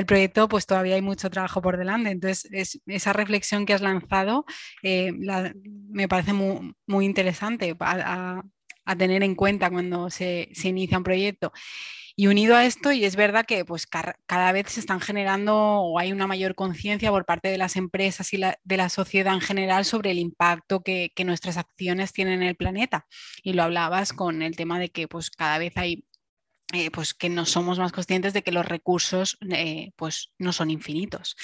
proyecto, 0.07 0.47
pues 0.47 0.65
todavía 0.65 0.95
hay 0.95 1.03
mucho 1.03 1.29
trabajo 1.29 1.61
por 1.61 1.77
delante. 1.77 2.09
Entonces, 2.09 2.81
esa 2.87 3.13
reflexión 3.13 3.67
que 3.67 3.75
has 3.75 3.81
lanzado 3.81 4.45
eh, 4.81 5.11
me 5.13 6.07
parece 6.07 6.33
muy, 6.33 7.05
interesante 7.05 7.75
a 7.79 8.41
tener 8.95 9.23
en 9.23 9.35
cuenta 9.35 9.69
cuando 9.69 10.09
se, 10.09 10.49
inicia 10.63 10.97
un 10.97 11.03
proyecto. 11.03 11.51
Y 12.19 12.27
unido 12.27 12.55
a 12.55 12.65
esto, 12.65 12.91
y 12.91 13.05
es 13.05 13.15
verdad 13.15 13.45
que 13.45 13.63
pues, 13.63 13.85
cada 13.85 14.51
vez 14.51 14.71
se 14.71 14.79
están 14.79 14.99
generando 14.99 15.55
o 15.55 15.99
hay 15.99 16.11
una 16.11 16.25
mayor 16.25 16.55
conciencia 16.55 17.11
por 17.11 17.25
parte 17.25 17.49
de 17.49 17.59
las 17.59 17.75
empresas 17.75 18.33
y 18.33 18.39
de 18.39 18.77
la 18.77 18.89
sociedad 18.89 19.35
en 19.35 19.41
general 19.41 19.85
sobre 19.85 20.09
el 20.09 20.17
impacto 20.17 20.81
que, 20.81 21.11
que, 21.15 21.25
nuestras 21.25 21.57
acciones 21.57 22.13
tienen 22.13 22.41
en 22.41 22.47
el 22.47 22.55
planeta. 22.55 23.05
Y 23.43 23.53
lo 23.53 23.61
hablabas 23.61 24.13
con 24.13 24.41
el 24.41 24.55
tema 24.55 24.79
de 24.79 24.89
que 24.89 25.07
pues, 25.07 25.29
cada 25.29 25.59
vez 25.59 25.73
hay 25.77 26.06
eh, 26.73 26.91
pues 26.91 27.13
que 27.13 27.29
no 27.29 27.45
somos 27.45 27.79
más 27.79 27.93
conscientes 27.93 28.33
de 28.33 28.43
que 28.43 28.51
los 28.51 28.65
recursos 28.65 29.37
eh, 29.51 29.91
pues 29.95 30.33
no 30.37 30.51
son 30.51 30.69
infinitos. 30.69 31.37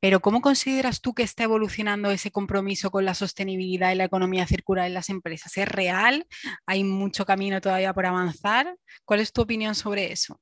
Pero 0.00 0.20
¿cómo 0.20 0.42
consideras 0.42 1.00
tú 1.00 1.14
que 1.14 1.22
está 1.22 1.44
evolucionando 1.44 2.10
ese 2.10 2.30
compromiso 2.30 2.90
con 2.90 3.06
la 3.06 3.14
sostenibilidad 3.14 3.92
y 3.92 3.94
la 3.94 4.04
economía 4.04 4.46
circular 4.46 4.86
en 4.86 4.94
las 4.94 5.08
empresas? 5.08 5.56
¿Es 5.56 5.66
real? 5.66 6.26
¿Hay 6.66 6.84
mucho 6.84 7.24
camino 7.24 7.60
todavía 7.60 7.94
por 7.94 8.04
avanzar? 8.04 8.76
¿Cuál 9.06 9.20
es 9.20 9.32
tu 9.32 9.42
opinión 9.42 9.74
sobre 9.74 10.12
eso? 10.12 10.40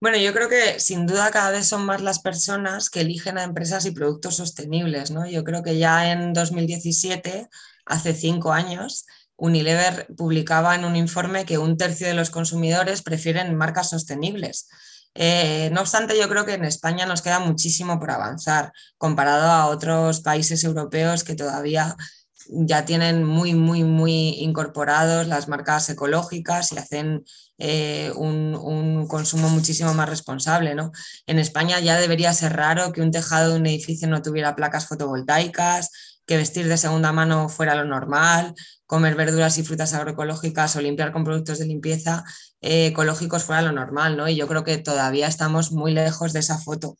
Bueno, 0.00 0.18
yo 0.18 0.32
creo 0.34 0.48
que 0.48 0.78
sin 0.80 1.06
duda 1.06 1.30
cada 1.30 1.50
vez 1.50 1.66
son 1.66 1.86
más 1.86 2.02
las 2.02 2.18
personas 2.20 2.90
que 2.90 3.00
eligen 3.00 3.38
a 3.38 3.42
empresas 3.42 3.86
y 3.86 3.90
productos 3.90 4.36
sostenibles. 4.36 5.10
¿no? 5.10 5.26
Yo 5.26 5.42
creo 5.42 5.62
que 5.62 5.78
ya 5.78 6.12
en 6.12 6.32
2017, 6.32 7.48
hace 7.86 8.14
cinco 8.14 8.52
años, 8.52 9.06
Unilever 9.36 10.06
publicaba 10.16 10.74
en 10.74 10.84
un 10.84 10.96
informe 10.96 11.44
que 11.44 11.58
un 11.58 11.76
tercio 11.76 12.06
de 12.06 12.14
los 12.14 12.30
consumidores 12.30 13.02
prefieren 13.02 13.56
marcas 13.56 13.90
sostenibles. 13.90 14.68
Eh, 15.14 15.70
no 15.72 15.80
obstante, 15.80 16.18
yo 16.18 16.28
creo 16.28 16.44
que 16.44 16.54
en 16.54 16.64
España 16.64 17.06
nos 17.06 17.22
queda 17.22 17.38
muchísimo 17.38 18.00
por 18.00 18.10
avanzar 18.10 18.72
comparado 18.98 19.50
a 19.50 19.66
otros 19.66 20.20
países 20.20 20.64
europeos 20.64 21.22
que 21.22 21.36
todavía 21.36 21.96
ya 22.48 22.84
tienen 22.84 23.24
muy, 23.24 23.54
muy, 23.54 23.84
muy 23.84 24.30
incorporados 24.40 25.26
las 25.26 25.48
marcas 25.48 25.88
ecológicas 25.88 26.72
y 26.72 26.78
hacen 26.78 27.24
eh, 27.58 28.12
un, 28.16 28.54
un, 28.54 29.06
consumo 29.06 29.48
muchísimo 29.48 29.94
más 29.94 30.08
responsable. 30.08 30.74
¿no? 30.74 30.92
En 31.26 31.38
España 31.38 31.80
ya 31.80 31.98
debería 31.98 32.32
ser 32.32 32.54
raro 32.54 32.92
que 32.92 33.00
un 33.00 33.10
tejado 33.10 33.52
de 33.52 33.60
un 33.60 33.66
edificio 33.66 34.08
no 34.08 34.22
tuviera 34.22 34.56
placas 34.56 34.86
fotovoltaicas, 34.86 35.90
que 36.26 36.36
vestir 36.36 36.68
de 36.68 36.76
segunda 36.76 37.12
mano 37.12 37.48
fuera 37.48 37.74
lo 37.74 37.84
normal, 37.84 38.54
comer 38.86 39.14
verduras 39.14 39.58
y 39.58 39.64
frutas 39.64 39.94
agroecológicas 39.94 40.76
o 40.76 40.80
limpiar 40.80 41.12
con 41.12 41.24
productos 41.24 41.58
de 41.58 41.66
limpieza 41.66 42.24
eh, 42.60 42.86
ecológicos 42.86 43.44
fuera 43.44 43.62
lo 43.62 43.72
normal, 43.72 44.16
¿no? 44.16 44.28
Y 44.28 44.36
yo 44.36 44.46
creo 44.48 44.64
que 44.64 44.78
todavía 44.78 45.26
estamos 45.26 45.72
muy 45.72 45.92
lejos 45.92 46.32
de 46.32 46.40
esa 46.40 46.58
foto. 46.58 46.96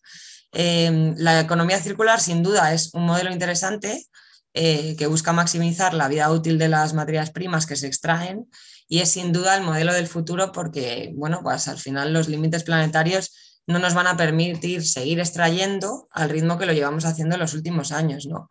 Em, 0.52 1.14
la 1.16 1.40
economía 1.40 1.80
circular, 1.80 2.20
sin 2.20 2.42
duda, 2.42 2.72
es 2.72 2.92
un 2.94 3.04
modelo 3.06 3.32
interesante 3.32 4.06
eh, 4.52 4.94
que 4.96 5.06
busca 5.06 5.32
maximizar 5.32 5.94
la 5.94 6.08
vida 6.08 6.30
útil 6.30 6.58
de 6.58 6.68
las 6.68 6.94
materias 6.94 7.30
primas 7.30 7.66
que 7.66 7.76
se 7.76 7.88
extraen 7.88 8.48
y 8.86 9.00
es 9.00 9.10
sin 9.10 9.32
duda 9.32 9.56
el 9.56 9.64
modelo 9.64 9.92
del 9.92 10.06
futuro 10.06 10.52
porque, 10.52 11.12
bueno, 11.16 11.40
pues 11.42 11.66
al 11.68 11.78
final 11.78 12.12
los 12.12 12.28
límites 12.28 12.62
planetarios 12.62 13.32
no 13.66 13.78
nos 13.78 13.94
van 13.94 14.06
a 14.06 14.16
permitir 14.16 14.86
seguir 14.86 15.18
extrayendo 15.20 16.08
al 16.12 16.30
ritmo 16.30 16.58
que 16.58 16.66
lo 16.66 16.72
llevamos 16.72 17.04
haciendo 17.04 17.34
en 17.34 17.40
los 17.40 17.54
últimos 17.54 17.92
años, 17.92 18.26
¿no? 18.26 18.48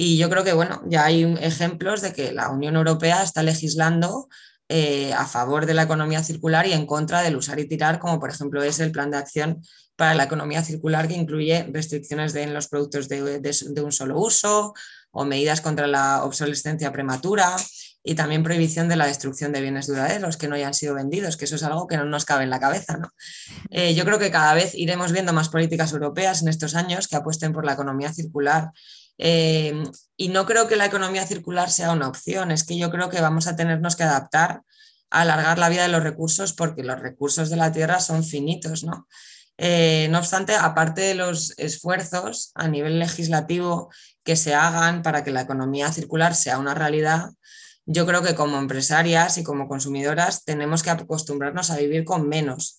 Y 0.00 0.16
yo 0.16 0.30
creo 0.30 0.44
que, 0.44 0.52
bueno, 0.52 0.80
ya 0.86 1.06
hay 1.06 1.24
ejemplos 1.40 2.02
de 2.02 2.12
que 2.12 2.30
la 2.30 2.50
Unión 2.50 2.76
Europea 2.76 3.20
está 3.24 3.42
legislando 3.42 4.28
eh, 4.68 5.12
a 5.12 5.26
favor 5.26 5.66
de 5.66 5.74
la 5.74 5.82
economía 5.82 6.22
circular 6.22 6.68
y 6.68 6.72
en 6.72 6.86
contra 6.86 7.20
del 7.20 7.34
usar 7.34 7.58
y 7.58 7.66
tirar, 7.66 7.98
como 7.98 8.20
por 8.20 8.30
ejemplo 8.30 8.62
es 8.62 8.78
el 8.78 8.92
plan 8.92 9.10
de 9.10 9.16
acción 9.16 9.60
para 9.96 10.14
la 10.14 10.22
economía 10.22 10.62
circular 10.62 11.08
que 11.08 11.14
incluye 11.14 11.68
restricciones 11.72 12.32
de, 12.32 12.44
en 12.44 12.54
los 12.54 12.68
productos 12.68 13.08
de, 13.08 13.40
de, 13.40 13.82
un 13.82 13.90
solo 13.90 14.20
uso 14.20 14.72
o 15.10 15.24
medidas 15.24 15.60
contra 15.60 15.88
la 15.88 16.22
obsolescencia 16.22 16.92
prematura 16.92 17.56
y 18.04 18.14
también 18.14 18.44
prohibición 18.44 18.88
de 18.88 18.94
la 18.94 19.06
destrucción 19.06 19.52
de 19.52 19.62
bienes 19.62 19.88
duraderos 19.88 20.36
que 20.36 20.46
no 20.46 20.54
hayan 20.54 20.74
sido 20.74 20.94
vendidos, 20.94 21.36
que 21.36 21.46
eso 21.46 21.56
es 21.56 21.64
algo 21.64 21.88
que 21.88 21.96
no 21.96 22.04
nos 22.04 22.24
cabe 22.24 22.44
en 22.44 22.50
la 22.50 22.60
cabeza. 22.60 22.98
¿no? 22.98 23.10
Eh, 23.70 23.96
yo 23.96 24.04
creo 24.04 24.20
que 24.20 24.30
cada 24.30 24.54
vez 24.54 24.76
iremos 24.76 25.10
viendo 25.10 25.32
más 25.32 25.48
políticas 25.48 25.92
europeas 25.92 26.40
en 26.42 26.46
estos 26.46 26.76
años 26.76 27.08
que 27.08 27.16
apuesten 27.16 27.52
por 27.52 27.64
la 27.64 27.72
economía 27.72 28.12
circular 28.12 28.70
eh, 29.18 29.82
y 30.16 30.28
no 30.28 30.46
creo 30.46 30.68
que 30.68 30.76
la 30.76 30.86
economía 30.86 31.26
circular 31.26 31.70
sea 31.70 31.92
una 31.92 32.08
opción, 32.08 32.50
es 32.50 32.64
que 32.64 32.78
yo 32.78 32.90
creo 32.90 33.10
que 33.10 33.20
vamos 33.20 33.46
a 33.46 33.56
tenernos 33.56 33.96
que 33.96 34.04
adaptar 34.04 34.62
a 35.10 35.20
alargar 35.22 35.58
la 35.58 35.68
vida 35.68 35.82
de 35.82 35.88
los 35.88 36.02
recursos 36.02 36.52
porque 36.52 36.82
los 36.82 37.00
recursos 37.00 37.50
de 37.50 37.56
la 37.56 37.72
tierra 37.72 38.00
son 38.00 38.24
finitos, 38.24 38.84
¿no? 38.84 39.08
Eh, 39.60 40.06
no 40.10 40.18
obstante, 40.18 40.54
aparte 40.54 41.00
de 41.00 41.14
los 41.14 41.52
esfuerzos 41.58 42.52
a 42.54 42.68
nivel 42.68 43.00
legislativo 43.00 43.90
que 44.22 44.36
se 44.36 44.54
hagan 44.54 45.02
para 45.02 45.24
que 45.24 45.32
la 45.32 45.40
economía 45.40 45.92
circular 45.92 46.36
sea 46.36 46.58
una 46.58 46.74
realidad, 46.74 47.30
yo 47.84 48.06
creo 48.06 48.22
que 48.22 48.34
como 48.34 48.58
empresarias 48.58 49.38
y 49.38 49.42
como 49.42 49.66
consumidoras 49.66 50.44
tenemos 50.44 50.82
que 50.82 50.90
acostumbrarnos 50.90 51.70
a 51.70 51.78
vivir 51.78 52.04
con 52.04 52.28
menos. 52.28 52.77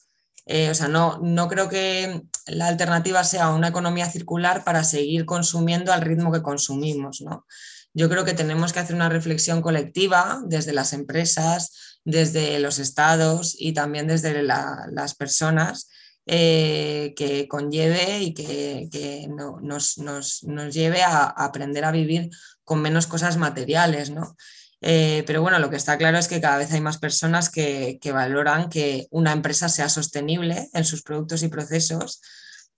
Eh, 0.52 0.72
o 0.72 0.74
sea, 0.74 0.88
no, 0.88 1.20
no 1.20 1.48
creo 1.48 1.70
que 1.70 2.24
la 2.48 2.66
alternativa 2.66 3.24
sea 3.24 3.50
una 3.50 3.68
economía 3.68 4.10
circular 4.10 4.64
para 4.64 4.84
seguir 4.84 5.26
consumiendo 5.26 5.94
al 5.94 6.02
ritmo 6.02 6.32
que 6.32 6.42
consumimos. 6.42 7.22
¿no? 7.22 7.46
Yo 7.94 8.10
creo 8.10 8.26
que 8.26 8.34
tenemos 8.34 8.74
que 8.74 8.80
hacer 8.80 8.96
una 8.96 9.10
reflexión 9.10 9.62
colectiva 9.62 10.42
desde 10.48 10.74
las 10.74 10.94
empresas, 10.94 12.00
desde 12.04 12.58
los 12.60 12.80
estados 12.80 13.56
y 13.60 13.74
también 13.74 14.08
desde 14.08 14.42
las 14.42 15.14
personas 15.14 15.88
eh, 16.26 17.14
que 17.16 17.48
conlleve 17.48 18.20
y 18.24 18.34
que, 18.34 19.30
nos, 19.30 20.00
nos, 20.00 20.44
nos, 20.46 20.74
lleve 20.74 21.04
a, 21.04 21.26
aprender 21.26 21.86
a 21.86 21.92
vivir 21.92 22.32
con 22.64 22.82
menos 22.82 23.06
cosas 23.06 23.38
materiales. 23.38 24.10
¿no? 24.10 24.36
Eh, 24.82 25.24
pero 25.28 25.42
bueno, 25.42 25.60
lo 25.60 25.70
que 25.70 25.76
está 25.76 25.98
claro 25.98 26.18
es 26.18 26.28
que 26.28 26.40
cada 26.40 26.58
vez 26.58 26.72
hay 26.72 26.82
más 26.82 26.98
personas 26.98 27.50
que, 27.50 28.00
valoran 28.14 28.70
que 28.70 29.08
una 29.12 29.34
empresa 29.34 29.70
sea 29.70 29.90
sostenible 29.90 30.70
en 30.74 30.86
sus 30.86 31.04
productos 31.04 31.44
y 31.44 31.50
procesos. 31.50 32.22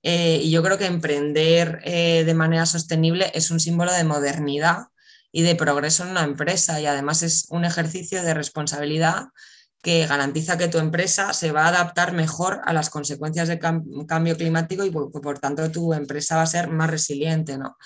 Eh, 0.04 0.40
y 0.44 0.50
yo 0.50 0.64
creo 0.64 0.78
que 0.78 0.88
emprender 0.88 1.80
eh, 1.84 2.24
de 2.26 2.34
manera 2.34 2.66
sostenible 2.66 3.32
es 3.36 3.52
un 3.52 3.60
símbolo 3.60 3.94
de 3.94 4.04
modernidad 4.04 4.88
y 5.32 5.44
de 5.44 5.56
progreso 5.56 6.04
en 6.04 6.10
una 6.12 6.24
empresa 6.24 6.82
y 6.82 6.88
además 6.88 7.22
es 7.22 7.46
un 7.50 7.66
ejercicio 7.66 8.24
de 8.24 8.34
responsabilidad 8.34 9.28
que 9.84 10.06
garantiza 10.08 10.58
que 10.58 10.68
tu 10.68 10.80
empresa 10.80 11.34
se 11.34 11.52
va 11.52 11.66
a 11.66 11.70
adaptar 11.70 12.14
mejor 12.14 12.62
a 12.66 12.74
las 12.74 12.90
consecuencias 12.90 13.48
del 13.48 13.60
cambio 13.60 14.38
climático 14.38 14.84
y 14.86 14.92
por, 14.92 15.12
por, 15.12 15.40
tanto 15.40 15.72
tu 15.72 15.94
empresa 15.94 16.36
va 16.36 16.44
a 16.44 16.48
ser 16.48 16.70
más 16.70 16.90
resiliente. 16.90 17.58
¿no? 17.58 17.78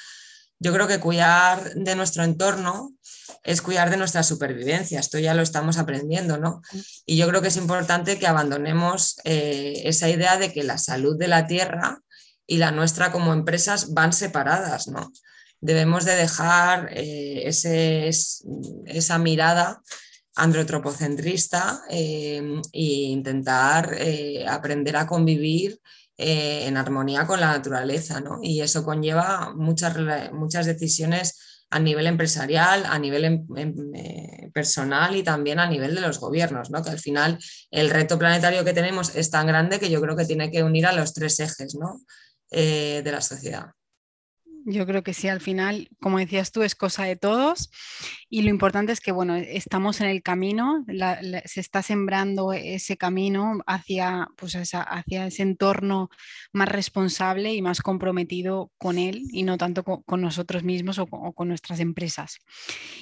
Yo 0.59 0.73
creo 0.73 0.87
que 0.87 0.99
cuidar 0.99 1.73
de 1.73 1.95
nuestro 1.95 2.23
entorno 2.23 2.94
es 3.43 3.61
cuidar 3.61 3.89
de 3.89 3.97
nuestra 3.97 4.23
supervivencia. 4.23 4.99
Esto 4.99 5.19
ya 5.19 5.33
lo 5.33 5.41
estamos 5.41 5.77
aprendiendo, 5.77 6.37
¿no? 6.37 6.61
Y 7.05 7.17
yo 7.17 7.27
creo 7.27 7.41
que 7.41 7.49
es 7.49 7.57
importante 7.57 8.17
que 8.17 8.27
abandonemos 8.27 9.17
eh, 9.23 9.81
esa 9.85 10.09
idea 10.09 10.37
de 10.37 10.51
que 10.51 10.63
la 10.63 10.77
salud 10.77 11.17
de 11.17 11.27
la 11.27 11.47
tierra 11.47 11.99
y 12.47 12.57
la 12.57 12.71
nuestra 12.71 13.11
como 13.11 13.33
empresas 13.33 13.93
van 13.93 14.13
separadas, 14.13 14.87
¿no? 14.87 15.11
Debemos 15.61 16.05
de 16.05 16.15
dejar 16.15 16.89
eh, 16.91 17.47
ese, 17.47 18.09
esa 18.85 19.17
mirada 19.17 19.81
androtropocentrista 20.35 21.81
eh, 21.89 22.61
e 22.73 22.83
intentar 22.83 23.95
aprender 24.47 24.97
a 24.97 25.07
convivir 25.07 25.79
en 26.17 26.77
armonía 26.77 27.25
con 27.25 27.39
la 27.39 27.47
naturaleza, 27.47 28.19
¿no? 28.21 28.39
Y 28.41 28.61
eso 28.61 28.83
conlleva 28.83 29.53
muchas, 29.55 29.95
muchas 30.33 30.65
decisiones 30.65 31.54
a 31.75 31.79
nivel 31.79 32.07
empresarial, 32.07 32.85
a 32.85 32.97
nivel 32.97 33.25
em, 33.25 33.45
em, 33.57 33.73
eh, 33.95 34.49
personal 34.53 35.13
y 35.13 35.23
también 35.23 35.59
a 35.59 35.67
nivel 35.67 35.93
de 35.93 35.99
los 35.99 36.21
gobiernos, 36.21 36.71
¿no? 36.71 36.81
que 36.81 36.89
al 36.89 36.99
final 36.99 37.37
el 37.69 37.89
reto 37.89 38.17
planetario 38.17 38.63
que 38.63 38.71
tenemos 38.71 39.13
es 39.13 39.29
tan 39.29 39.45
grande 39.45 39.77
que 39.77 39.89
yo 39.89 39.99
creo 39.99 40.15
que 40.15 40.23
tiene 40.25 40.49
que 40.49 40.63
unir 40.63 40.85
a 40.85 40.93
los 40.93 41.13
tres 41.13 41.37
ejes 41.41 41.75
¿no? 41.75 41.99
Eh, 42.49 43.01
de 43.03 43.11
la 43.11 43.19
sociedad. 43.19 43.74
Yo 44.67 44.87
creo 44.87 45.03
que 45.03 45.13
sí, 45.13 45.27
al 45.27 45.41
final, 45.41 45.89
como 46.01 46.17
decías 46.17 46.51
tú, 46.51 46.63
es 46.63 46.73
cosa 46.73 47.03
de 47.03 47.15
todos 47.15 47.69
y 48.31 48.41
lo 48.41 48.49
importante 48.49 48.91
es 48.91 48.99
que, 48.99 49.11
bueno, 49.11 49.35
estamos 49.35 50.01
en 50.01 50.07
el 50.07 50.23
camino, 50.23 50.83
se 51.45 51.59
está 51.59 51.83
sembrando 51.83 52.51
ese 52.51 52.97
camino 52.97 53.59
hacia, 53.67 54.27
pues 54.35 54.55
hacia 54.55 55.27
ese 55.27 55.43
entorno 55.43 56.09
más 56.51 56.67
responsable 56.67 57.53
y 57.53 57.61
más 57.61 57.81
comprometido 57.83 58.71
con 58.79 58.97
él 58.97 59.21
y 59.31 59.43
no 59.43 59.59
tanto 59.59 59.83
con, 59.83 60.21
nosotros 60.21 60.63
mismos 60.63 60.97
o 60.97 61.05
con, 61.05 61.47
nuestras 61.47 61.79
empresas. 61.79 62.39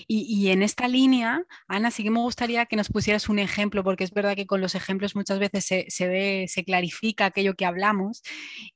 Y, 0.05 0.50
en 0.50 0.63
esta 0.63 0.89
línea, 0.89 1.43
Ana, 1.70 1.91
sí 1.91 2.03
que 2.03 2.12
me 2.12 2.20
gustaría 2.20 2.65
que 2.65 2.75
nos 2.75 2.89
pusieras 2.89 3.29
un 3.29 3.39
ejemplo, 3.39 3.86
porque 3.86 4.03
es 4.03 4.12
verdad 4.12 4.36
que 4.36 4.46
con 4.46 4.60
los 4.60 4.75
ejemplos 4.75 5.15
muchas 5.15 5.39
veces 5.39 5.63
se, 5.63 5.86
se 5.88 6.08
ve, 6.10 6.46
se 6.50 6.65
clarifica 6.65 7.27
aquello 7.27 7.55
que 7.55 7.65
hablamos 7.65 8.22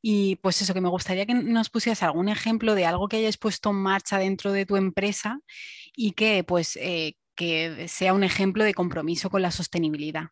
y 0.02 0.38
pues 0.38 0.62
eso, 0.62 0.74
que 0.74 0.80
me 0.80 0.90
gustaría 0.90 1.26
que 1.26 1.34
nos 1.34 1.70
pusieras 1.70 2.02
algún 2.02 2.30
ejemplo 2.30 2.77
de 2.78 2.86
algo 2.86 3.10
que 3.10 3.18
hayas 3.18 3.36
puesto 3.36 3.72
en 3.72 3.76
marcha 3.76 4.18
dentro 4.18 4.54
de 4.54 4.66
tu 4.66 4.78
empresa 4.78 5.42
y 5.94 6.14
que, 6.14 6.46
pues, 6.46 6.78
eh, 6.78 7.18
que 7.36 7.88
sea 7.90 8.14
un 8.14 8.24
ejemplo 8.24 8.64
de 8.64 8.74
compromiso 8.74 9.30
con 9.30 9.42
la 9.42 9.52
sostenibilidad. 9.52 10.28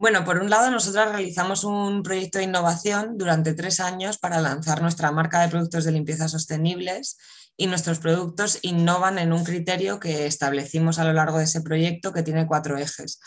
Bueno, 0.00 0.24
por 0.24 0.38
un 0.38 0.48
lado, 0.48 0.70
nosotros 0.70 1.10
realizamos 1.10 1.62
un 1.62 2.02
proyecto 2.02 2.38
de 2.38 2.44
innovación 2.44 3.18
durante 3.18 3.52
tres 3.52 3.80
años 3.80 4.16
para 4.16 4.40
lanzar 4.40 4.80
nuestra 4.80 5.12
marca 5.12 5.42
de 5.42 5.48
productos 5.48 5.84
de 5.84 5.92
limpieza 5.92 6.26
sostenibles 6.26 7.18
y 7.54 7.66
nuestros 7.66 7.98
productos 7.98 8.58
innovan 8.62 9.18
en 9.18 9.34
un 9.34 9.44
criterio 9.44 10.00
que 10.00 10.24
establecimos 10.24 10.98
a 10.98 11.04
lo 11.04 11.12
largo 11.12 11.36
de 11.36 11.44
ese 11.44 11.60
proyecto 11.60 12.14
que 12.14 12.22
tiene 12.22 12.46
cuatro 12.46 12.78
ejes. 12.78 13.20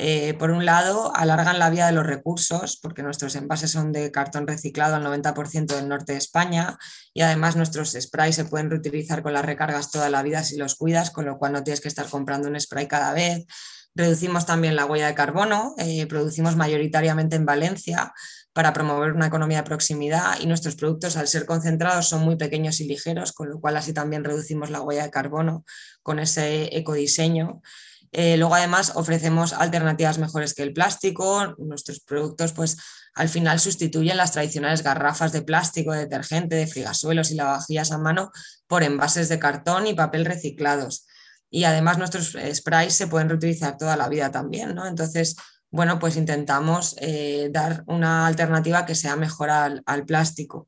Eh, 0.00 0.34
por 0.34 0.52
un 0.52 0.64
lado, 0.64 1.12
alargan 1.16 1.58
la 1.58 1.70
vida 1.70 1.86
de 1.86 1.92
los 1.92 2.06
recursos, 2.06 2.78
porque 2.80 3.02
nuestros 3.02 3.34
envases 3.34 3.72
son 3.72 3.90
de 3.90 4.12
cartón 4.12 4.46
reciclado 4.46 4.94
al 4.94 5.04
90% 5.04 5.74
del 5.74 5.88
norte 5.88 6.12
de 6.12 6.18
España 6.18 6.78
y 7.12 7.22
además 7.22 7.56
nuestros 7.56 7.96
sprays 8.00 8.36
se 8.36 8.44
pueden 8.44 8.70
reutilizar 8.70 9.24
con 9.24 9.32
las 9.32 9.44
recargas 9.44 9.90
toda 9.90 10.08
la 10.08 10.22
vida 10.22 10.44
si 10.44 10.56
los 10.56 10.76
cuidas, 10.76 11.10
con 11.10 11.26
lo 11.26 11.36
cual 11.36 11.52
no 11.52 11.64
tienes 11.64 11.80
que 11.80 11.88
estar 11.88 12.06
comprando 12.08 12.48
un 12.48 12.60
spray 12.60 12.86
cada 12.86 13.12
vez. 13.12 13.44
Reducimos 13.92 14.46
también 14.46 14.76
la 14.76 14.86
huella 14.86 15.08
de 15.08 15.16
carbono, 15.16 15.74
eh, 15.78 16.06
producimos 16.06 16.54
mayoritariamente 16.54 17.34
en 17.34 17.44
Valencia 17.44 18.12
para 18.52 18.72
promover 18.72 19.14
una 19.14 19.26
economía 19.26 19.58
de 19.58 19.64
proximidad 19.64 20.38
y 20.38 20.46
nuestros 20.46 20.76
productos 20.76 21.16
al 21.16 21.26
ser 21.26 21.44
concentrados 21.44 22.08
son 22.08 22.22
muy 22.22 22.36
pequeños 22.36 22.78
y 22.78 22.86
ligeros, 22.86 23.32
con 23.32 23.50
lo 23.50 23.60
cual 23.60 23.76
así 23.76 23.92
también 23.92 24.22
reducimos 24.22 24.70
la 24.70 24.80
huella 24.80 25.02
de 25.02 25.10
carbono 25.10 25.64
con 26.04 26.20
ese 26.20 26.76
ecodiseño. 26.78 27.62
Eh, 28.12 28.36
luego 28.36 28.54
además 28.54 28.92
ofrecemos 28.94 29.52
alternativas 29.52 30.18
mejores 30.18 30.54
que 30.54 30.62
el 30.62 30.72
plástico. 30.72 31.54
Nuestros 31.58 32.00
productos 32.00 32.52
pues 32.52 32.76
al 33.14 33.28
final 33.28 33.60
sustituyen 33.60 34.16
las 34.16 34.32
tradicionales 34.32 34.82
garrafas 34.82 35.32
de 35.32 35.42
plástico, 35.42 35.92
de 35.92 36.00
detergente, 36.00 36.56
de 36.56 36.66
frigasuelos 36.66 37.30
y 37.30 37.34
lavavajillas 37.34 37.92
a 37.92 37.98
mano 37.98 38.30
por 38.66 38.82
envases 38.82 39.28
de 39.28 39.38
cartón 39.38 39.86
y 39.86 39.94
papel 39.94 40.24
reciclados. 40.24 41.06
Y 41.50 41.64
además 41.64 41.98
nuestros 41.98 42.36
sprays 42.54 42.94
se 42.94 43.06
pueden 43.06 43.28
reutilizar 43.28 43.76
toda 43.76 43.96
la 43.96 44.08
vida 44.08 44.30
también, 44.30 44.74
¿no? 44.74 44.86
Entonces, 44.86 45.36
bueno, 45.70 45.98
pues 45.98 46.16
intentamos 46.16 46.96
eh, 47.00 47.48
dar 47.52 47.84
una 47.86 48.26
alternativa 48.26 48.86
que 48.86 48.94
sea 48.94 49.16
mejor 49.16 49.50
al, 49.50 49.82
plástico. 50.06 50.66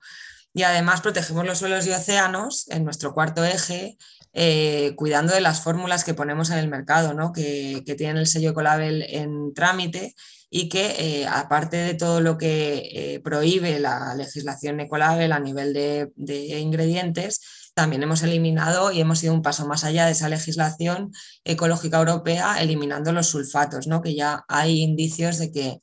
Y 0.53 0.63
además 0.65 1.01
protegemos 1.01 1.47
los 1.47 1.59
suelos 1.59 1.87
y 1.87 1.93
océanos 1.93 2.69
en 2.69 2.85
nuestro 2.85 3.15
cuarto 3.15 3.45
eje 3.45 3.97
eh, 4.33 4.93
cuidando 4.97 5.35
de 5.35 5.41
las 5.41 5.63
fórmulas 5.63 6.05
que 6.05 6.15
ponemos 6.15 6.51
en 6.51 6.59
el 6.59 6.69
mercado, 6.69 7.15
¿no? 7.15 7.33
que, 7.33 7.83
tienen 7.97 8.17
el 8.17 8.27
sello 8.29 8.51
Ecolabel 8.51 9.05
en 9.09 9.53
trámite 9.55 10.15
y 10.49 10.69
que, 10.69 11.23
eh, 11.23 11.27
aparte 11.27 11.77
de 11.77 11.95
todo 11.95 12.21
lo 12.21 12.39
que 12.39 12.91
eh, 12.93 13.21
prohíbe 13.21 13.81
la 13.81 14.15
legislación 14.15 14.81
Ecolabel 14.81 15.33
a 15.33 15.41
nivel 15.41 15.73
de, 15.73 16.59
ingredientes, 16.59 17.41
también 17.75 18.03
hemos 18.03 18.23
eliminado 18.23 18.93
y 18.93 19.01
hemos 19.01 19.23
ido 19.23 19.35
un 19.35 19.43
paso 19.43 19.67
más 19.67 19.85
allá 19.85 20.07
de 20.07 20.13
esa 20.13 20.29
legislación 20.29 21.13
ecológica 21.45 21.99
europea, 21.99 22.61
eliminando 22.61 23.13
los 23.13 23.29
sulfatos, 23.29 23.87
¿no? 23.87 24.03
que 24.03 24.15
ya 24.15 24.45
hay 24.49 24.81
indicios 24.81 25.39
de 25.39 25.51
que 25.51 25.83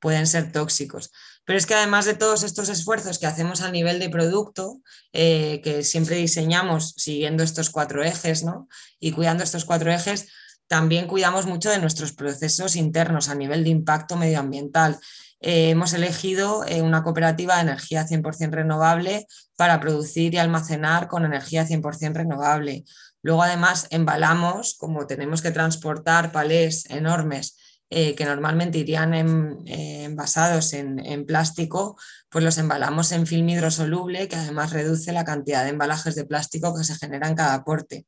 pueden 0.00 0.26
ser 0.26 0.52
tóxicos. 0.52 1.10
Pero 1.46 1.58
es 1.58 1.64
que 1.64 1.74
además 1.74 2.04
de 2.04 2.14
todos 2.14 2.42
estos 2.42 2.68
esfuerzos 2.68 3.18
que 3.18 3.26
hacemos 3.26 3.62
a 3.62 3.70
nivel 3.70 4.00
de 4.00 4.10
producto, 4.10 4.82
eh, 5.12 5.60
que 5.62 5.84
siempre 5.84 6.16
diseñamos 6.16 6.92
siguiendo 6.96 7.44
estos 7.44 7.70
cuatro 7.70 8.02
ejes 8.02 8.42
¿no? 8.42 8.68
y 8.98 9.12
cuidando 9.12 9.44
estos 9.44 9.64
cuatro 9.64 9.90
ejes, 9.90 10.28
también 10.66 11.06
cuidamos 11.06 11.46
mucho 11.46 11.70
de 11.70 11.78
nuestros 11.78 12.12
procesos 12.12 12.74
internos 12.74 13.28
a 13.28 13.36
nivel 13.36 13.62
de 13.62 13.70
impacto 13.70 14.16
medioambiental. 14.16 14.98
Eh, 15.40 15.70
hemos 15.70 15.92
elegido 15.92 16.64
eh, 16.66 16.82
una 16.82 17.04
cooperativa 17.04 17.54
de 17.54 17.62
energía 17.62 18.08
100% 18.08 18.50
renovable 18.50 19.28
para 19.56 19.78
producir 19.78 20.34
y 20.34 20.38
almacenar 20.38 21.06
con 21.06 21.24
energía 21.24 21.64
100% 21.64 22.12
renovable. 22.14 22.84
Luego, 23.22 23.44
además, 23.44 23.86
embalamos, 23.90 24.74
como 24.74 25.06
tenemos 25.06 25.42
que 25.42 25.52
transportar 25.52 26.32
palés 26.32 26.90
enormes 26.90 27.56
eh, 27.88 28.16
que 28.16 28.24
normalmente 28.24 28.78
irían 28.78 29.14
envasados 29.14 30.72
en, 30.72 31.24
plástico, 31.24 31.96
pues 32.28 32.44
los 32.44 32.58
embalamos 32.58 33.12
en 33.12 33.26
film 33.26 33.48
hidrosoluble, 33.48 34.26
que 34.28 34.36
además 34.36 34.72
reduce 34.72 35.12
la 35.12 35.24
cantidad 35.24 35.62
de 35.62 35.70
embalajes 35.70 36.16
de 36.16 36.24
plástico 36.24 36.76
que 36.76 36.84
se 36.84 36.96
genera 36.96 37.28
en 37.28 37.36
cada 37.36 37.54
aporte. 37.54 38.06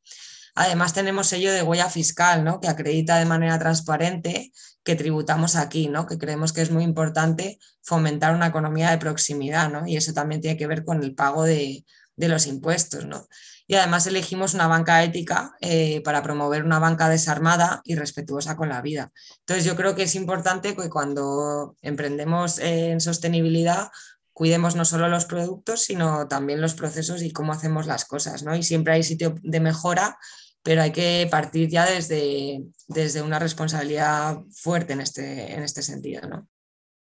Además 0.57 0.93
tenemos 0.93 1.29
sello 1.29 1.53
de 1.53 1.63
huella 1.63 1.89
fiscal, 1.89 2.43
¿no? 2.43 2.61
que 2.61 2.67
acredita 2.67 3.19
de 3.19 3.25
manera 3.25 3.61
transparente 3.61 4.51
que 4.83 4.97
tributamos 4.97 5.55
aquí, 5.55 5.87
¿no? 5.87 6.07
que 6.09 6.19
creemos 6.19 6.53
que 6.53 6.63
es 6.63 6.73
muy 6.73 6.83
importante 6.83 7.61
fomentar 7.83 8.35
una 8.35 8.49
economía 8.49 8.91
de 8.91 8.99
proximidad, 8.99 9.71
¿no? 9.71 9.87
y 9.87 9.97
eso 9.97 10.13
también 10.13 10.41
tiene 10.41 10.57
que 10.57 10.67
ver 10.67 10.85
con 10.85 11.05
el 11.05 11.15
pago 11.15 11.45
de, 11.45 11.85
de 12.17 12.29
los 12.29 12.49
impuestos. 12.49 13.07
¿no? 13.07 13.29
Y 13.71 13.75
además 13.75 14.07
elegimos 14.07 14.55
una 14.55 14.67
banca 14.67 15.05
ética 15.05 15.55
eh, 15.61 16.01
para 16.01 16.23
promover 16.23 16.65
una 16.65 16.79
banca 16.79 17.11
desarmada 17.11 17.83
y 17.85 17.97
respetuosa 17.97 18.57
con 18.57 18.71
la 18.71 18.81
vida. 18.81 19.13
Entonces 19.41 19.67
yo 19.67 19.77
creo 19.77 19.95
que 19.95 20.05
es 20.05 20.15
importante 20.15 20.75
que 20.75 20.89
cuando 20.89 21.77
emprendemos 21.83 22.59
en 22.61 22.99
sostenibilidad 23.01 23.91
cuidemos 24.33 24.75
no 24.75 24.87
solo 24.87 25.09
los 25.09 25.27
productos, 25.27 25.83
sino 25.83 26.29
también 26.29 26.63
los 26.63 26.73
procesos 26.75 27.23
y 27.23 27.31
cómo 27.31 27.53
hacemos 27.53 27.87
las 27.87 28.07
cosas. 28.07 28.43
¿no? 28.43 28.57
Y 28.57 28.63
siempre 28.63 28.95
hay 28.95 29.03
sitio 29.03 29.35
de 29.43 29.61
mejora, 29.61 30.17
pero 30.63 30.81
hay 30.81 30.93
que 30.93 31.29
partir 31.31 31.69
ya 31.69 31.85
desde, 31.85 32.63
desde 32.87 33.21
una 33.21 33.39
responsabilidad 33.39 34.39
fuerte 34.51 34.95
en 34.95 35.03
este, 35.03 35.53
en 35.53 35.63
este 35.63 35.83
sentido. 35.83 36.27
¿no? 36.27 36.49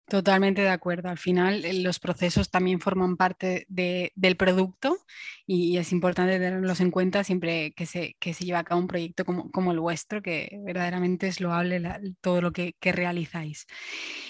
Totalmente 0.08 0.62
de 0.62 0.70
acuerdo. 0.70 1.10
Al 1.10 1.18
final 1.18 1.66
eh, 1.66 1.82
los 1.82 2.00
procesos 2.00 2.52
también 2.52 2.80
forman 2.80 3.18
parte 3.18 3.66
del 3.70 4.38
producto 4.38 5.00
y 5.48 5.78
es 5.78 5.92
importante 5.92 6.34
tenerlos 6.34 6.80
en 6.80 6.92
cuenta 6.92 7.24
siempre 7.24 7.74
que 7.76 7.88
se, 7.88 8.16
que 8.20 8.36
se 8.36 8.46
lleva 8.46 8.60
a 8.60 8.64
cabo 8.64 8.82
un 8.82 8.88
proyecto 8.88 9.26
como, 9.26 9.72
el 9.72 9.80
vuestro, 9.80 10.22
que 10.22 10.60
verdaderamente 10.64 11.28
es 11.28 11.42
loable 11.42 11.82
todo 12.22 12.42
lo 12.42 12.52
que, 12.52 12.76
realizáis. 12.82 13.66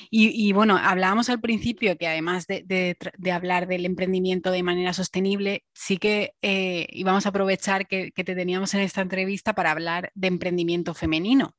Y, 0.10 0.54
bueno, 0.54 0.78
hablábamos 0.78 1.30
al 1.30 1.42
principio 1.42 1.98
que 1.98 2.08
además 2.08 2.48
de, 2.48 2.96
hablar 3.34 3.68
del 3.68 3.86
emprendimiento 3.86 4.52
de 4.52 4.64
manera 4.64 4.94
sostenible, 4.94 5.66
sí 5.74 5.98
que 5.98 6.36
eh, 6.42 6.88
íbamos 6.92 7.26
a 7.26 7.30
aprovechar 7.30 7.86
que, 7.86 8.12
que 8.12 8.24
te 8.24 8.34
teníamos 8.34 8.74
en 8.74 8.80
esta 8.80 9.02
entrevista 9.02 9.54
para 9.54 9.72
hablar 9.72 10.12
de 10.16 10.28
emprendimiento 10.30 10.94
femenino. 10.94 11.54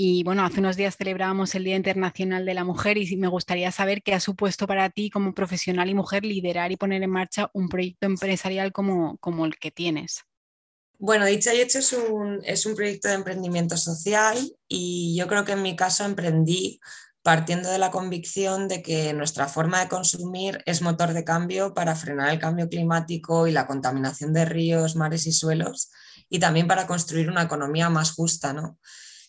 Y 0.00 0.22
bueno, 0.22 0.44
hace 0.44 0.60
unos 0.60 0.76
días 0.76 0.96
celebrábamos 0.96 1.56
el 1.56 1.64
Día 1.64 1.74
Internacional 1.74 2.46
de 2.46 2.54
la 2.54 2.62
Mujer 2.62 2.96
y 2.98 3.16
me 3.16 3.26
gustaría 3.26 3.72
saber 3.72 4.00
qué 4.04 4.14
ha 4.14 4.20
supuesto 4.20 4.68
para 4.68 4.90
ti 4.90 5.10
como 5.10 5.34
profesional 5.34 5.90
y 5.90 5.94
mujer 5.94 6.24
liderar 6.24 6.70
y 6.70 6.76
poner 6.76 7.02
en 7.02 7.10
marcha 7.10 7.50
un 7.52 7.68
proyecto 7.68 8.06
empresarial 8.06 8.70
como, 8.70 9.18
como 9.18 9.44
el 9.44 9.58
que 9.58 9.72
tienes. 9.72 10.22
Bueno, 11.00 11.26
Dicha 11.26 11.52
y 11.52 11.60
Hecho 11.60 11.80
es 11.80 11.92
un, 11.92 12.40
es 12.44 12.64
un 12.64 12.76
proyecto 12.76 13.08
de 13.08 13.14
emprendimiento 13.14 13.76
social 13.76 14.38
y 14.68 15.16
yo 15.18 15.26
creo 15.26 15.44
que 15.44 15.54
en 15.54 15.62
mi 15.62 15.74
caso 15.74 16.04
emprendí 16.04 16.78
partiendo 17.24 17.68
de 17.68 17.78
la 17.78 17.90
convicción 17.90 18.68
de 18.68 18.82
que 18.82 19.12
nuestra 19.14 19.48
forma 19.48 19.80
de 19.80 19.88
consumir 19.88 20.62
es 20.64 20.80
motor 20.80 21.12
de 21.12 21.24
cambio 21.24 21.74
para 21.74 21.96
frenar 21.96 22.30
el 22.30 22.38
cambio 22.38 22.68
climático 22.68 23.48
y 23.48 23.52
la 23.52 23.66
contaminación 23.66 24.32
de 24.32 24.44
ríos, 24.44 24.94
mares 24.94 25.26
y 25.26 25.32
suelos 25.32 25.90
y 26.28 26.38
también 26.38 26.68
para 26.68 26.86
construir 26.86 27.28
una 27.28 27.42
economía 27.42 27.90
más 27.90 28.12
justa, 28.12 28.52
¿no? 28.52 28.78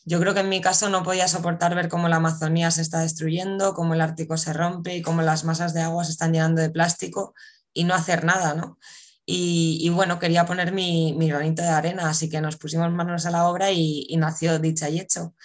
Yo 0.05 0.19
creo 0.19 0.33
que 0.33 0.39
en 0.39 0.49
mi 0.49 0.62
caso 0.62 0.89
no 0.89 1.03
podía 1.03 1.27
soportar 1.27 1.75
ver 1.75 1.89
cómo 1.89 2.07
la 2.07 2.17
Amazonía 2.17 2.71
se 2.71 2.81
está 2.81 3.01
destruyendo, 3.01 3.73
cómo 3.73 3.93
el 3.93 4.01
Ártico 4.01 4.38
se 4.38 4.53
rompe 4.53 4.95
y 4.95 5.01
cómo 5.01 5.21
las 5.21 5.43
masas 5.43 5.73
de 5.73 5.81
agua 5.81 6.05
se 6.05 6.12
están 6.12 6.33
llenando 6.33 6.62
de 6.62 6.69
plástico 6.69 7.33
y 7.73 7.83
no 7.83 7.93
hacer 7.93 8.23
nada, 8.23 8.53
¿no? 8.53 8.79
Y, 9.31 9.88
bueno, 9.89 10.17
quería 10.17 10.47
poner 10.47 10.71
mi, 10.71 11.15
granito 11.19 11.62
de 11.62 11.67
arena, 11.67 12.09
así 12.09 12.29
que 12.29 12.41
nos 12.41 12.57
pusimos 12.57 12.91
manos 12.91 13.27
a 13.27 13.31
la 13.31 13.47
obra 13.47 13.71
y, 13.71 14.07
y 14.09 14.17
nació 14.17 14.57
dicha 14.57 14.89
y 14.89 14.99
hecho. 14.99 15.35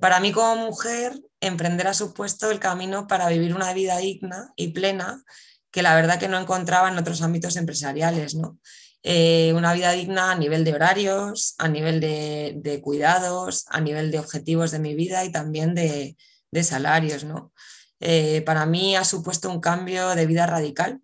Para 0.00 0.18
mí 0.18 0.32
como 0.32 0.56
mujer, 0.66 1.12
emprender 1.38 1.86
ha 1.86 1.94
supuesto 1.94 2.50
el 2.50 2.58
camino 2.58 3.06
para 3.06 3.28
vivir 3.28 3.54
una 3.54 3.72
vida 3.72 3.98
digna 3.98 4.52
y 4.56 4.72
plena 4.72 5.22
que 5.70 5.82
la 5.82 5.94
verdad 5.94 6.18
que 6.18 6.26
no 6.26 6.38
encontraba 6.38 6.88
en 6.88 6.98
otros 6.98 7.22
ámbitos 7.22 7.54
empresariales, 7.56 8.34
¿no? 8.34 8.58
Eh, 9.02 9.54
una 9.54 9.72
vida 9.72 9.92
digna 9.92 10.32
a 10.32 10.34
nivel 10.34 10.62
de 10.62 10.74
horarios, 10.74 11.54
a 11.58 11.68
nivel 11.68 12.00
de, 12.00 12.80
cuidados, 12.82 13.64
a 13.68 13.80
nivel 13.80 14.10
de 14.10 14.18
objetivos 14.18 14.70
de 14.72 14.78
mi 14.78 14.94
vida 14.94 15.24
y 15.24 15.32
también 15.32 15.74
de, 15.74 16.16
salarios. 16.62 17.24
¿no? 17.24 17.52
Eh, 18.00 18.42
para 18.42 18.66
mí 18.66 18.96
ha 18.96 19.04
supuesto 19.04 19.50
un 19.50 19.60
cambio 19.60 20.10
de 20.10 20.26
vida 20.26 20.46
radical 20.46 21.00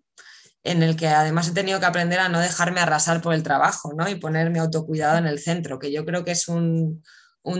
en 0.63 0.83
el 0.83 0.95
que 0.95 1.07
además 1.07 1.47
he 1.47 1.53
tenido 1.53 1.79
que 1.79 1.85
aprender 1.85 2.19
a 2.19 2.29
no 2.29 2.39
dejarme 2.39 2.81
arrasar 2.81 3.21
por 3.21 3.33
el 3.33 3.41
trabajo 3.41 3.93
¿no? 3.93 4.07
y 4.09 4.15
poner 4.15 4.49
mi 4.49 4.59
autocuidado 4.59 5.17
en 5.17 5.25
el 5.25 5.39
centro, 5.39 5.79
que 5.79 5.91
yo 5.91 6.05
creo 6.05 6.23
que 6.25 6.31
es 6.31 6.47
un, 6.47 7.03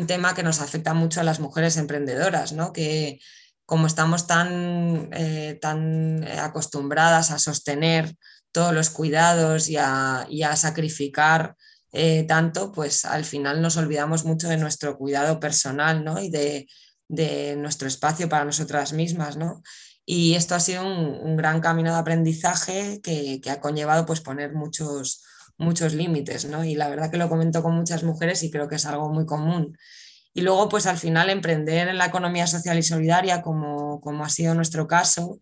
tema 0.05 0.35
que 0.35 0.43
nos 0.43 0.59
afecta 0.59 0.93
mucho 0.93 1.21
a 1.21 1.23
las 1.23 1.39
mujeres 1.39 1.77
emprendedoras, 1.77 2.51
¿no? 2.51 2.73
que 2.73 3.19
como 3.65 3.87
estamos 3.87 4.27
tan, 4.27 5.09
eh, 5.13 5.57
tan 5.61 6.25
acostumbradas 6.39 7.31
a 7.31 7.39
sostener 7.39 8.13
todos 8.57 8.73
los 8.73 8.89
cuidados 8.89 9.69
y 9.69 9.77
a, 9.77 10.55
sacrificar 10.55 11.55
eh, 11.91 12.23
tanto, 12.27 12.71
pues 12.71 13.05
al 13.05 13.23
final 13.23 13.61
nos 13.61 13.77
olvidamos 13.77 14.25
mucho 14.25 14.49
de 14.49 14.57
nuestro 14.57 14.97
cuidado 14.97 15.39
personal 15.39 16.03
¿no? 16.03 16.19
y 16.19 16.31
de, 16.31 16.65
nuestro 17.55 17.87
espacio 17.87 18.27
para 18.27 18.45
nosotras 18.45 18.93
mismas. 18.93 19.37
¿no? 19.37 19.61
Y 20.07 20.33
esto 20.33 20.55
ha 20.55 20.59
sido 20.59 20.87
un, 20.87 21.37
gran 21.37 21.61
camino 21.61 21.91
de 21.93 21.99
aprendizaje 21.99 22.99
que, 23.03 23.39
ha 23.47 23.61
conllevado 23.61 24.07
pues, 24.07 24.21
poner 24.21 24.55
muchos, 24.55 25.23
muchos 25.59 25.93
límites. 25.93 26.45
¿no? 26.45 26.65
Y 26.65 26.73
la 26.73 26.89
verdad 26.89 27.11
que 27.11 27.17
lo 27.17 27.29
comento 27.29 27.61
con 27.61 27.75
muchas 27.75 28.01
mujeres 28.01 28.41
y 28.41 28.49
creo 28.49 28.67
que 28.67 28.77
es 28.77 28.87
algo 28.87 29.13
muy 29.13 29.27
común. 29.27 29.77
Y 30.33 30.41
luego, 30.41 30.67
pues 30.67 30.87
al 30.87 30.97
final, 30.97 31.29
emprender 31.29 31.89
en 31.89 31.99
la 31.99 32.07
economía 32.07 32.47
social 32.47 32.79
y 32.79 32.83
solidaria, 32.83 33.43
como, 33.43 34.01
como 34.01 34.25
ha 34.25 34.29
sido 34.29 34.55
nuestro 34.55 34.87
caso, 34.87 35.41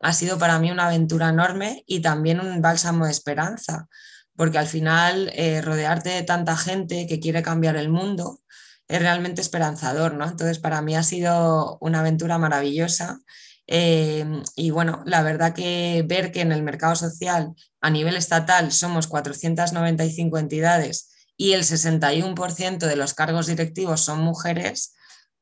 ha 0.00 0.12
sido 0.12 0.38
para 0.38 0.58
mí 0.58 0.70
una 0.70 0.86
aventura 0.86 1.28
enorme 1.28 1.84
y 1.86 2.00
también 2.00 2.40
un 2.40 2.60
bálsamo 2.60 3.06
de 3.06 3.10
esperanza, 3.10 3.88
porque 4.36 4.58
al 4.58 4.66
final 4.66 5.30
eh, 5.34 5.60
rodearte 5.62 6.10
de 6.10 6.22
tanta 6.22 6.56
gente 6.56 7.06
que 7.06 7.20
quiere 7.20 7.42
cambiar 7.42 7.76
el 7.76 7.88
mundo 7.88 8.40
es 8.88 9.00
realmente 9.00 9.40
esperanzador, 9.40 10.14
¿no? 10.14 10.26
Entonces, 10.26 10.58
para 10.58 10.82
mí 10.82 10.94
ha 10.94 11.02
sido 11.02 11.78
una 11.80 12.00
aventura 12.00 12.38
maravillosa. 12.38 13.20
Eh, 13.66 14.26
y 14.56 14.70
bueno, 14.70 15.02
la 15.06 15.22
verdad 15.22 15.54
que 15.54 16.04
ver 16.06 16.32
que 16.32 16.42
en 16.42 16.52
el 16.52 16.62
mercado 16.62 16.94
social 16.96 17.54
a 17.80 17.90
nivel 17.90 18.16
estatal 18.16 18.72
somos 18.72 19.06
495 19.06 20.38
entidades 20.38 21.10
y 21.36 21.52
el 21.52 21.64
61% 21.64 22.78
de 22.78 22.96
los 22.96 23.14
cargos 23.14 23.46
directivos 23.46 24.02
son 24.02 24.20
mujeres, 24.20 24.94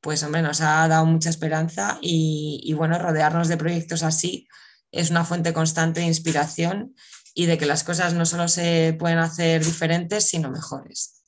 pues 0.03 0.23
hombre, 0.25 0.43
nos 0.43 0.61
ha 0.61 0.87
dado 0.89 1.07
mucha 1.07 1.31
esperanza 1.31 1.99
y, 2.03 2.75
bueno, 2.77 2.99
rodearnos 2.99 3.49
de 3.49 3.57
proyectos 3.57 4.03
así 4.03 4.49
es 4.91 5.11
una 5.11 5.25
fuente 5.25 5.55
constante 5.55 6.01
de 6.01 6.07
inspiración 6.07 6.95
y 7.35 7.47
de 7.47 7.57
que 7.57 7.65
las 7.65 7.85
cosas 7.85 8.13
no 8.13 8.27
solo 8.27 8.49
se 8.49 8.95
pueden 8.99 9.19
hacer 9.19 9.65
diferentes, 9.65 10.29
sino 10.29 10.51
mejores. 10.51 11.23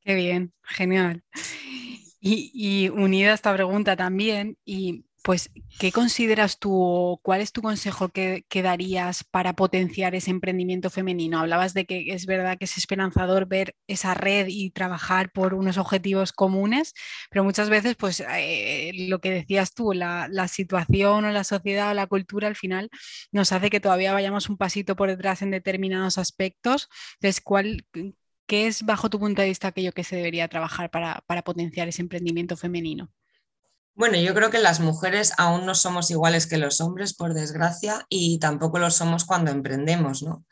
Qué 0.00 0.14
bien, 0.14 0.52
genial. 0.62 1.22
Y, 2.20 2.50
y 2.54 2.88
unida 2.88 3.30
a 3.30 3.34
esta 3.34 3.54
pregunta 3.54 3.96
también, 3.96 4.56
y 4.64 5.04
pues, 5.22 5.50
¿qué 5.78 5.92
consideras 5.92 6.58
tú 6.58 6.72
o 6.74 7.18
cuál 7.22 7.40
es 7.40 7.52
tu 7.52 7.62
consejo 7.62 8.08
que, 8.08 8.44
darías 8.62 9.24
para 9.24 9.54
potenciar 9.54 10.14
ese 10.14 10.30
emprendimiento 10.30 10.90
femenino? 10.90 11.40
Hablabas 11.40 11.74
de 11.74 11.86
que 11.86 12.12
es 12.12 12.26
verdad 12.26 12.58
que 12.58 12.64
es 12.64 12.78
esperanzador 12.78 13.46
ver 13.46 13.74
esa 13.86 14.14
red 14.14 14.46
y 14.48 14.70
trabajar 14.70 15.30
por 15.32 15.54
unos 15.54 15.78
objetivos 15.78 16.32
comunes, 16.32 16.94
pero 17.30 17.44
muchas 17.44 17.70
veces, 17.70 17.96
pues, 17.96 18.20
eh, 18.20 18.92
lo 19.08 19.20
que 19.20 19.30
decías 19.30 19.74
tú, 19.74 19.92
la, 19.92 20.28
situación 20.48 21.24
o 21.24 21.30
la 21.30 21.44
sociedad 21.44 21.90
o 21.90 21.94
la 21.94 22.06
cultura 22.06 22.48
al 22.48 22.56
final 22.56 22.90
nos 23.32 23.52
hace 23.52 23.70
que 23.70 23.80
todavía 23.80 24.12
vayamos 24.12 24.48
un 24.48 24.56
pasito 24.56 24.96
por 24.96 25.08
detrás 25.08 25.42
en 25.42 25.50
determinados 25.50 26.18
aspectos. 26.18 26.88
Entonces, 27.14 27.40
¿cuál, 27.42 27.86
¿qué 28.46 28.66
es, 28.66 28.84
bajo 28.84 29.10
tu 29.10 29.18
punto 29.20 29.42
de 29.42 29.48
vista, 29.48 29.68
aquello 29.68 29.92
que 29.92 30.04
se 30.04 30.16
debería 30.16 30.48
trabajar 30.48 30.90
para, 30.90 31.22
para 31.26 31.42
potenciar 31.42 31.88
ese 31.88 32.02
emprendimiento 32.02 32.56
femenino? 32.56 33.10
Bueno, 33.94 34.16
yo 34.18 34.34
creo 34.34 34.50
que 34.50 34.58
las 34.58 34.80
mujeres 34.80 35.32
aún 35.36 35.66
no 35.66 35.74
somos 35.74 36.10
iguales 36.10 36.46
que 36.46 36.58
los 36.58 36.80
hombres, 36.80 37.14
por 37.14 37.34
desgracia, 37.34 38.06
y 38.08 38.38
tampoco 38.38 38.78
lo 38.78 38.90
somos 38.90 39.24
cuando 39.24 39.50
emprendemos, 39.50 40.22
¿no? 40.22 40.44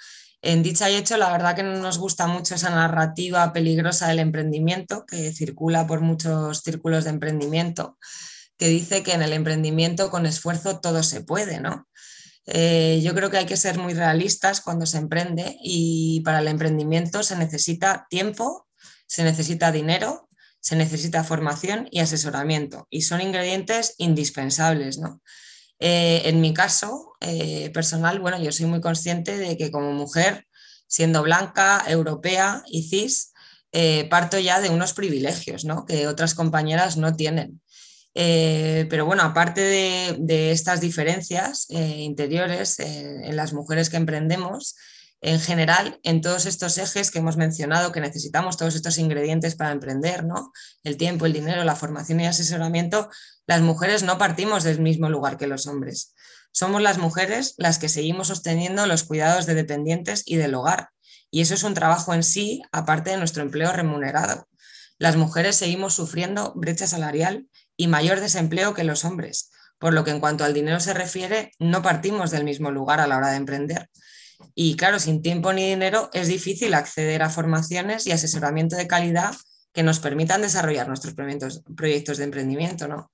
En 0.43 0.63
dicha 0.63 0.89
y 0.89 0.97
hecho, 0.97 1.17
la 1.17 1.33
verdad 1.33 1.57
que 1.57 1.63
no 1.63 1.79
nos 1.79 1.99
gusta 1.99 2.27
mucho 2.27 2.55
esa 2.55 2.71
narrativa 2.71 3.53
peligrosa 3.53 4.09
del 4.09 4.21
emprendimiento 4.21 5.05
que 5.07 5.33
circula 5.33 5.87
por 5.87 6.01
muchos 6.01 6.63
círculos 6.63 7.05
de 7.05 7.11
emprendimiento, 7.11 7.99
que 8.57 8.69
dice 8.69 9.03
que 9.03 9.15
en 9.15 9.23
el 9.23 9.33
emprendimiento 9.33 10.11
con 10.11 10.27
esfuerzo 10.27 10.81
todo 10.81 11.03
se 11.03 11.23
puede, 11.23 11.61
¿no? 11.61 11.89
Eh, 12.47 13.01
yo 13.03 13.15
creo 13.15 13.31
que 13.31 13.39
hay 13.39 13.47
que 13.47 13.57
ser 13.57 13.79
muy 13.79 13.95
realistas 13.95 14.61
cuando 14.61 14.87
se 14.87 14.99
emprende 14.99 15.57
y 15.63 16.23
para 16.25 16.39
el 16.39 16.49
emprendimiento 16.49 17.23
se 17.23 17.37
necesita 17.37 18.07
tiempo, 18.09 18.67
se 19.07 19.25
necesita 19.25 19.73
dinero 19.73 20.28
se 20.61 20.77
necesita 20.77 21.25
formación 21.25 21.89
y 21.91 22.01
asesoramiento 22.01 22.87
y 22.91 23.03
son 23.03 23.21
ingredientes 23.21 23.95
indispensables. 23.99 24.99
¿no? 24.99 25.23
Eh, 25.79 26.23
en 26.25 26.41
mi 26.41 26.53
caso 26.53 27.13
eh, 27.21 27.71
personal, 27.71 28.19
bueno, 28.19 28.41
yo 28.43 28.53
soy 28.53 28.67
muy 28.67 28.81
consciente 28.81 29.37
de 29.37 29.57
que 29.57 29.71
como 29.71 29.93
mujer, 29.93 30.47
siendo 30.87 31.23
blanca, 31.23 31.85
europea 31.87 32.63
y 32.67 32.89
cis, 32.89 33.33
eh, 33.73 34.09
parto 34.09 34.39
ya 34.39 34.61
de 34.61 34.71
unos 34.71 34.95
privilegios 34.95 35.65
¿no? 35.65 35.85
que 35.85 36.07
otras 36.07 36.35
compañeras 36.35 36.97
no 36.97 37.15
tienen. 37.15 37.61
pero 38.15 39.07
bueno, 39.07 39.23
aparte 39.23 39.61
de, 39.61 40.51
estas 40.51 40.81
diferencias 40.81 41.67
interiores 41.71 42.81
en 42.81 43.37
las 43.37 43.53
mujeres 43.53 43.91
que 43.91 43.97
emprendemos, 43.97 44.75
en 45.21 45.41
general 45.41 45.99
en 46.05 46.21
todos 46.21 46.47
estos 46.47 46.79
ejes 46.79 47.11
que 47.11 47.19
hemos 47.19 47.37
mencionado, 47.37 47.93
que 47.93 48.01
necesitamos 48.01 48.57
todos 48.57 48.75
estos 48.75 48.99
ingredientes 48.99 49.57
para 49.57 49.73
emprender, 49.73 50.25
¿no? 50.25 50.53
El 50.85 50.97
tiempo, 50.97 51.27
el 51.27 51.33
dinero, 51.33 51.65
la 51.65 51.77
formación 51.77 52.21
y 52.21 52.27
asesoramiento, 52.27 53.09
las 53.47 53.61
mujeres 53.61 54.03
no 54.03 54.19
partimos 54.19 54.65
del 54.65 54.81
mismo 54.81 55.09
lugar 55.09 55.37
que 55.37 55.47
los 55.47 55.67
hombres. 55.67 56.15
Somos 56.53 56.83
las 56.83 56.99
mujeres 56.99 57.55
las 57.57 57.79
que 57.79 57.89
seguimos 57.89 58.29
sosteniendo 58.29 58.87
los 58.87 59.05
cuidados 59.05 59.47
de 59.47 59.55
dependientes 59.55 60.23
y 60.25 60.37
del 60.37 60.55
hogar. 60.55 60.91
Y 61.31 61.43
eso 61.43 61.55
es 61.55 61.63
un 61.63 61.75
trabajo 61.75 62.15
en 62.15 62.23
sí, 62.23 62.63
aparte 62.73 63.11
de 63.11 63.19
nuestro 63.19 63.43
empleo 63.43 63.73
remunerado. 63.73 64.49
Las 64.99 65.17
mujeres 65.17 65.57
seguimos 65.57 65.95
sufriendo 65.95 66.53
brecha 66.57 66.87
salarial 66.87 67.49
y 67.77 67.87
mayor 67.87 68.21
desempleo 68.21 68.75
que 68.75 68.85
los 68.85 69.05
hombres, 69.05 69.51
por 69.79 69.95
lo 69.95 70.05
que 70.05 70.11
en 70.11 70.21
cuanto 70.21 70.45
al 70.45 70.55
dinero 70.55 70.81
se 70.81 70.95
refiere, 70.95 71.53
no 71.59 71.83
partimos 71.83 72.31
del 72.31 72.45
mismo 72.45 72.71
lugar 72.71 73.01
a 73.01 73.07
la 73.07 73.17
hora 73.17 73.31
de 73.31 73.37
emprender. 73.37 73.91
Y 74.55 74.77
claro, 74.77 74.99
sin 74.99 75.23
tiempo 75.23 75.53
ni 75.53 75.69
dinero 75.69 76.11
es 76.13 76.29
difícil 76.29 76.75
acceder 76.75 77.23
a 77.23 77.31
formaciones 77.31 78.07
y 78.07 78.13
asesoramiento 78.13 78.77
de 78.77 78.87
calidad 78.87 79.35
que 79.73 79.83
nos 79.83 80.01
permitan 80.01 80.43
desarrollar 80.43 80.89
nuestros 80.89 81.15
proyectos, 81.15 82.19
de 82.19 82.25
emprendimiento. 82.25 82.89
¿no? 82.89 83.11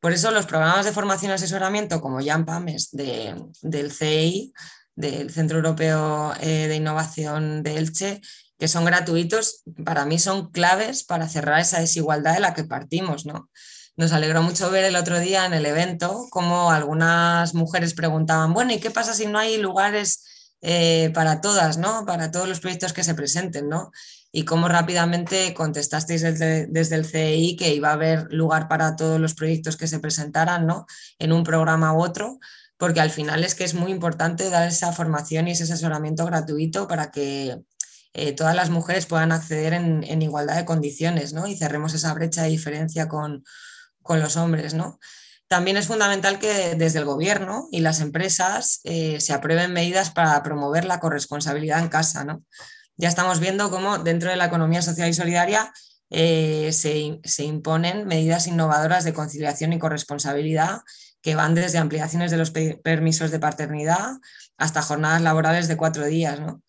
Por 0.00 0.12
eso 0.12 0.30
los 0.30 0.46
programas 0.46 0.84
de 0.84 0.92
formación 0.92 1.30
y 1.30 1.34
asesoramiento 1.34 2.00
como 2.00 2.20
JAMPAMES 2.20 2.90
del 2.92 3.92
CEI, 3.92 4.52
del 4.94 5.30
Centro 5.30 5.58
Europeo 5.58 6.34
eh, 6.40 6.68
de 6.68 6.76
Innovación 6.76 7.62
de 7.62 7.78
Elche, 7.78 8.20
que 8.58 8.68
son 8.68 8.84
gratuitos, 8.84 9.62
para 9.84 10.04
mí 10.04 10.18
son 10.18 10.50
claves 10.50 11.02
para 11.02 11.28
cerrar 11.28 11.60
esa 11.60 11.80
desigualdad 11.80 12.34
de 12.34 12.40
la 12.40 12.54
que 12.54 12.64
partimos. 12.64 13.26
¿no? 13.26 13.50
Nos 13.96 14.12
alegró 14.12 14.42
mucho 14.42 14.70
ver 14.70 14.84
el 14.84 14.96
otro 14.96 15.18
día 15.18 15.46
en 15.46 15.54
el 15.54 15.66
evento 15.66 16.26
cómo 16.30 16.70
algunas 16.70 17.54
mujeres 17.54 17.94
preguntaban, 17.94 18.52
bueno, 18.52 18.72
¿y 18.72 18.80
qué 18.80 18.90
pasa 18.90 19.14
si 19.14 19.26
no 19.26 19.38
hay 19.38 19.56
lugares 19.56 20.24
eh, 20.64 21.10
para 21.12 21.40
todas, 21.40 21.76
¿no? 21.76 22.06
Para 22.06 22.30
todos 22.30 22.48
los 22.48 22.60
proyectos 22.60 22.92
que 22.92 23.02
se 23.02 23.14
presenten, 23.14 23.68
¿no? 23.68 23.90
Y 24.30 24.44
cómo 24.44 24.68
rápidamente 24.68 25.54
contestasteis 25.54 26.22
desde, 26.22 26.94
el 26.94 27.04
CEI 27.04 27.56
que 27.56 27.74
iba 27.74 27.90
a 27.90 27.94
haber 27.94 28.32
lugar 28.32 28.68
para 28.68 28.94
todos 28.94 29.20
los 29.20 29.34
proyectos 29.34 29.76
que 29.76 29.88
se 29.88 29.98
presentaran, 29.98 30.64
¿no? 30.64 30.86
En 31.18 31.32
un 31.32 31.42
programa 31.42 31.92
u 31.92 32.00
otro, 32.00 32.38
porque 32.76 33.00
al 33.00 33.10
final 33.10 33.42
es 33.42 33.56
que 33.56 33.64
es 33.64 33.74
muy 33.74 33.90
importante 33.90 34.50
dar 34.50 34.68
esa 34.68 34.92
formación 34.92 35.48
y 35.48 35.50
ese 35.50 35.64
asesoramiento 35.64 36.24
gratuito 36.26 36.86
para 36.86 37.10
que 37.10 37.60
eh, 38.14 38.32
todas 38.32 38.54
las 38.54 38.70
mujeres 38.70 39.06
puedan 39.06 39.32
acceder 39.32 39.72
en, 39.72 40.22
igualdad 40.22 40.56
de 40.56 40.64
condiciones, 40.64 41.32
¿no? 41.32 41.48
Y 41.48 41.56
cerremos 41.56 41.92
esa 41.92 42.14
brecha 42.14 42.44
de 42.44 42.50
diferencia 42.50 43.08
con, 43.08 43.44
con 44.00 44.20
los 44.20 44.36
hombres, 44.36 44.74
¿no? 44.74 45.00
También 45.52 45.76
es 45.76 45.86
fundamental 45.86 46.38
que 46.38 46.76
desde 46.76 47.00
el 47.00 47.04
gobierno 47.04 47.68
y 47.70 47.80
las 47.80 48.00
empresas 48.00 48.80
eh, 48.84 49.20
se 49.20 49.34
aprueben 49.34 49.74
medidas 49.74 50.08
para 50.08 50.42
promover 50.42 50.86
la 50.86 50.98
corresponsabilidad 50.98 51.80
en 51.80 51.90
casa. 51.90 52.24
¿no? 52.24 52.42
Ya 52.96 53.10
estamos 53.10 53.38
viendo 53.38 53.70
cómo 53.70 53.98
dentro 53.98 54.30
de 54.30 54.36
la 54.36 54.46
economía 54.46 54.80
social 54.80 55.10
y 55.10 55.12
solidaria 55.12 55.70
eh, 56.08 56.70
se, 56.72 57.20
se, 57.24 57.44
imponen 57.44 58.06
medidas 58.06 58.46
innovadoras 58.46 59.04
de 59.04 59.12
conciliación 59.12 59.74
y 59.74 59.78
corresponsabilidad 59.78 60.80
que 61.20 61.34
van 61.34 61.54
desde 61.54 61.76
ampliaciones 61.76 62.30
de 62.30 62.38
los 62.38 62.50
permisos 62.50 63.30
de 63.30 63.38
paternidad 63.38 64.12
hasta 64.56 64.80
jornadas 64.80 65.20
laborales 65.20 65.68
de 65.68 65.76
cuatro 65.76 66.06
días. 66.06 66.40
¿no? 66.40 66.62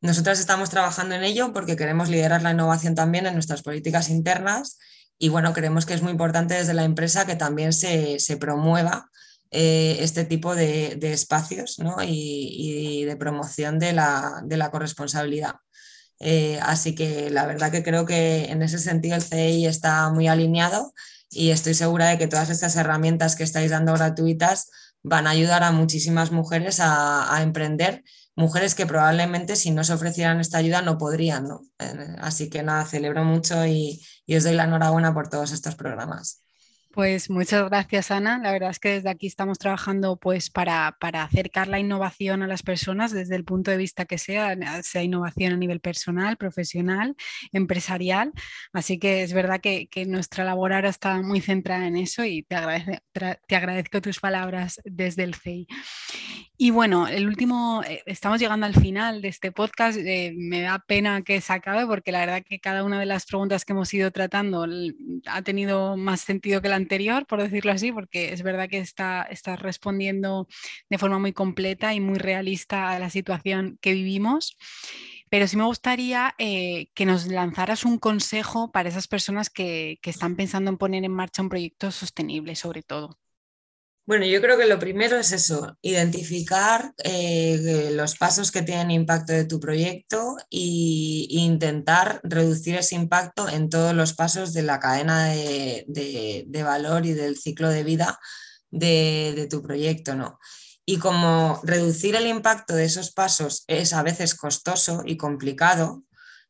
Nosotras 0.00 0.40
estamos 0.40 0.70
trabajando 0.70 1.14
en 1.14 1.24
ello 1.24 1.52
porque 1.52 1.76
queremos 1.76 2.08
liderar 2.08 2.40
la 2.40 2.52
innovación 2.52 2.94
también 2.94 3.26
en 3.26 3.34
nuestras 3.34 3.60
políticas 3.60 4.08
internas 4.08 4.78
y 5.22 5.28
bueno, 5.28 5.52
creemos 5.52 5.84
que 5.84 5.92
es 5.92 6.00
muy 6.00 6.12
importante 6.12 6.54
desde 6.54 6.72
la 6.72 6.84
empresa 6.84 7.26
que 7.26 7.36
también 7.36 7.74
se, 7.74 8.18
promueva 8.40 9.10
eh, 9.50 9.98
este 10.00 10.24
tipo 10.24 10.54
de, 10.56 10.98
espacios 11.02 11.76
y, 12.06 13.04
de 13.04 13.16
promoción 13.16 13.78
de 13.78 13.92
la, 13.92 14.68
corresponsabilidad. 14.72 15.56
Eh, 16.20 16.58
así 16.62 16.94
que 16.94 17.28
la 17.28 17.46
verdad 17.46 17.70
que 17.70 17.82
creo 17.82 18.06
que 18.06 18.46
en 18.46 18.62
ese 18.62 18.78
sentido 18.78 19.14
el 19.14 19.22
CI 19.22 19.66
está 19.66 20.10
muy 20.10 20.26
alineado 20.26 20.94
y 21.28 21.50
estoy 21.50 21.74
segura 21.74 22.08
de 22.08 22.18
que 22.18 22.26
todas 22.26 22.48
estas 22.48 22.76
herramientas 22.76 23.36
que 23.36 23.44
estáis 23.44 23.70
dando 23.70 23.92
gratuitas 23.92 24.70
van 25.02 25.26
a 25.26 25.30
ayudar 25.30 25.62
a 25.64 25.72
muchísimas 25.72 26.30
mujeres 26.30 26.78
a, 26.80 27.38
emprender, 27.42 28.04
mujeres 28.36 28.74
que 28.74 28.86
probablemente 28.86 29.56
si 29.56 29.70
no 29.70 29.84
se 29.84 29.92
ofrecieran 29.92 30.40
esta 30.40 30.58
ayuda 30.58 30.82
no 30.82 30.98
podrían. 30.98 31.46
Eh, 31.78 32.16
así 32.20 32.48
que 32.48 32.62
nada, 32.62 32.84
celebro 32.86 33.24
mucho 33.24 33.66
y, 33.66 34.02
y 34.30 34.36
os 34.36 34.44
doy 34.44 34.54
la 34.54 34.62
enhorabuena 34.62 35.12
por 35.12 35.28
todos 35.28 35.50
estos 35.50 35.74
programas. 35.74 36.44
Pues 36.92 37.30
muchas 37.30 37.68
gracias, 37.68 38.12
Ana. 38.12 38.38
La 38.38 38.52
verdad 38.52 38.70
es 38.70 38.78
que 38.78 38.90
desde 38.90 39.10
aquí 39.10 39.26
estamos 39.26 39.58
trabajando 39.58 40.18
pues, 40.18 40.50
para, 40.50 40.96
acercar 41.00 41.66
la 41.66 41.80
innovación 41.80 42.44
a 42.44 42.46
las 42.46 42.62
personas 42.62 43.10
desde 43.10 43.34
el 43.34 43.44
punto 43.44 43.72
de 43.72 43.76
vista 43.76 44.04
que 44.04 44.18
sea, 44.18 44.56
sea 44.84 45.02
innovación 45.02 45.52
a 45.52 45.56
nivel 45.56 45.80
personal, 45.80 46.36
profesional, 46.36 47.16
empresarial. 47.50 48.30
Así 48.72 49.00
que 49.00 49.24
es 49.24 49.32
verdad 49.32 49.60
que, 49.60 49.88
nuestra 50.06 50.44
labor 50.44 50.74
ahora 50.74 50.90
está 50.90 51.20
muy 51.22 51.40
centrada 51.40 51.88
en 51.88 51.96
eso 51.96 52.24
y 52.24 52.44
te, 52.44 52.56
te 53.48 53.56
agradezco 53.56 54.00
tus 54.00 54.20
palabras 54.20 54.80
desde 54.84 55.24
el 55.24 55.34
CEI. 55.34 55.66
Y 56.62 56.72
bueno, 56.72 57.08
el 57.08 57.26
último, 57.26 57.82
eh, 57.88 58.02
estamos 58.04 58.38
llegando 58.38 58.66
al 58.66 58.74
final 58.74 59.22
de 59.22 59.28
este 59.28 59.50
podcast. 59.50 59.98
Eh, 59.98 60.34
me 60.36 60.60
da 60.60 60.78
pena 60.78 61.22
que 61.22 61.40
se 61.40 61.54
acabe 61.54 61.86
porque 61.86 62.12
la 62.12 62.20
verdad 62.20 62.44
que 62.46 62.60
cada 62.60 62.84
una 62.84 63.00
de 63.00 63.06
las 63.06 63.24
preguntas 63.24 63.64
que 63.64 63.72
hemos 63.72 63.94
ido 63.94 64.10
tratando 64.10 64.66
ha 65.26 65.40
tenido 65.40 65.96
más 65.96 66.20
sentido 66.20 66.60
que 66.60 66.68
la 66.68 66.76
anterior, 66.76 67.26
por 67.26 67.40
decirlo 67.42 67.72
así, 67.72 67.92
porque 67.92 68.34
es 68.34 68.42
verdad 68.42 68.68
que 68.68 68.78
está, 68.78 69.26
respondiendo 69.56 70.48
de 70.90 70.98
forma 70.98 71.18
muy 71.18 71.32
completa 71.32 71.94
y 71.94 72.00
muy 72.00 72.18
realista 72.18 72.90
a 72.90 72.98
la 72.98 73.08
situación 73.08 73.78
que 73.80 73.94
vivimos. 73.94 74.58
pero 75.30 75.46
sí 75.46 75.56
me 75.56 75.64
gustaría 75.64 76.34
eh, 76.38 76.88
que 76.94 77.06
nos 77.06 77.26
lanzaras 77.26 77.84
un 77.86 77.98
consejo 77.98 78.70
para 78.70 78.90
esas 78.90 79.08
personas 79.08 79.48
que, 79.50 79.98
que 80.02 80.10
están 80.10 80.36
pensando 80.36 80.70
en 80.70 80.78
poner 80.78 81.04
en 81.04 81.12
marcha 81.12 81.42
un 81.42 81.48
proyecto 81.48 81.90
sostenible, 81.90 82.54
sobre 82.54 82.82
todo. 82.82 83.18
Bueno, 84.06 84.24
yo 84.24 84.40
creo 84.40 84.58
que 84.58 84.66
lo 84.66 84.78
primero 84.78 85.18
es 85.18 85.30
eso, 85.30 85.76
identificar 85.82 86.92
eh, 87.04 87.90
los 87.92 88.16
pasos 88.16 88.50
que 88.50 88.62
tienen 88.62 88.90
impacto 88.90 89.32
de 89.32 89.44
tu 89.44 89.60
proyecto 89.60 90.36
e 90.50 91.26
intentar 91.28 92.20
reducir 92.24 92.76
ese 92.76 92.96
impacto 92.96 93.48
en 93.48 93.68
todos 93.68 93.94
los 93.94 94.14
pasos 94.14 94.52
de 94.52 94.62
la 94.62 94.80
cadena 94.80 95.26
de, 95.26 96.62
valor 96.64 97.06
y 97.06 97.12
del 97.12 97.36
ciclo 97.36 97.68
de 97.68 97.84
vida 97.84 98.18
de, 98.70 99.46
tu 99.48 99.62
proyecto, 99.62 100.16
¿no? 100.16 100.40
Y 100.84 100.98
como 100.98 101.60
reducir 101.62 102.16
el 102.16 102.26
impacto 102.26 102.74
de 102.74 102.86
esos 102.86 103.12
pasos 103.12 103.62
es 103.68 103.92
a 103.92 104.02
veces 104.02 104.34
costoso 104.34 105.02
y 105.04 105.16
complicado, 105.16 106.02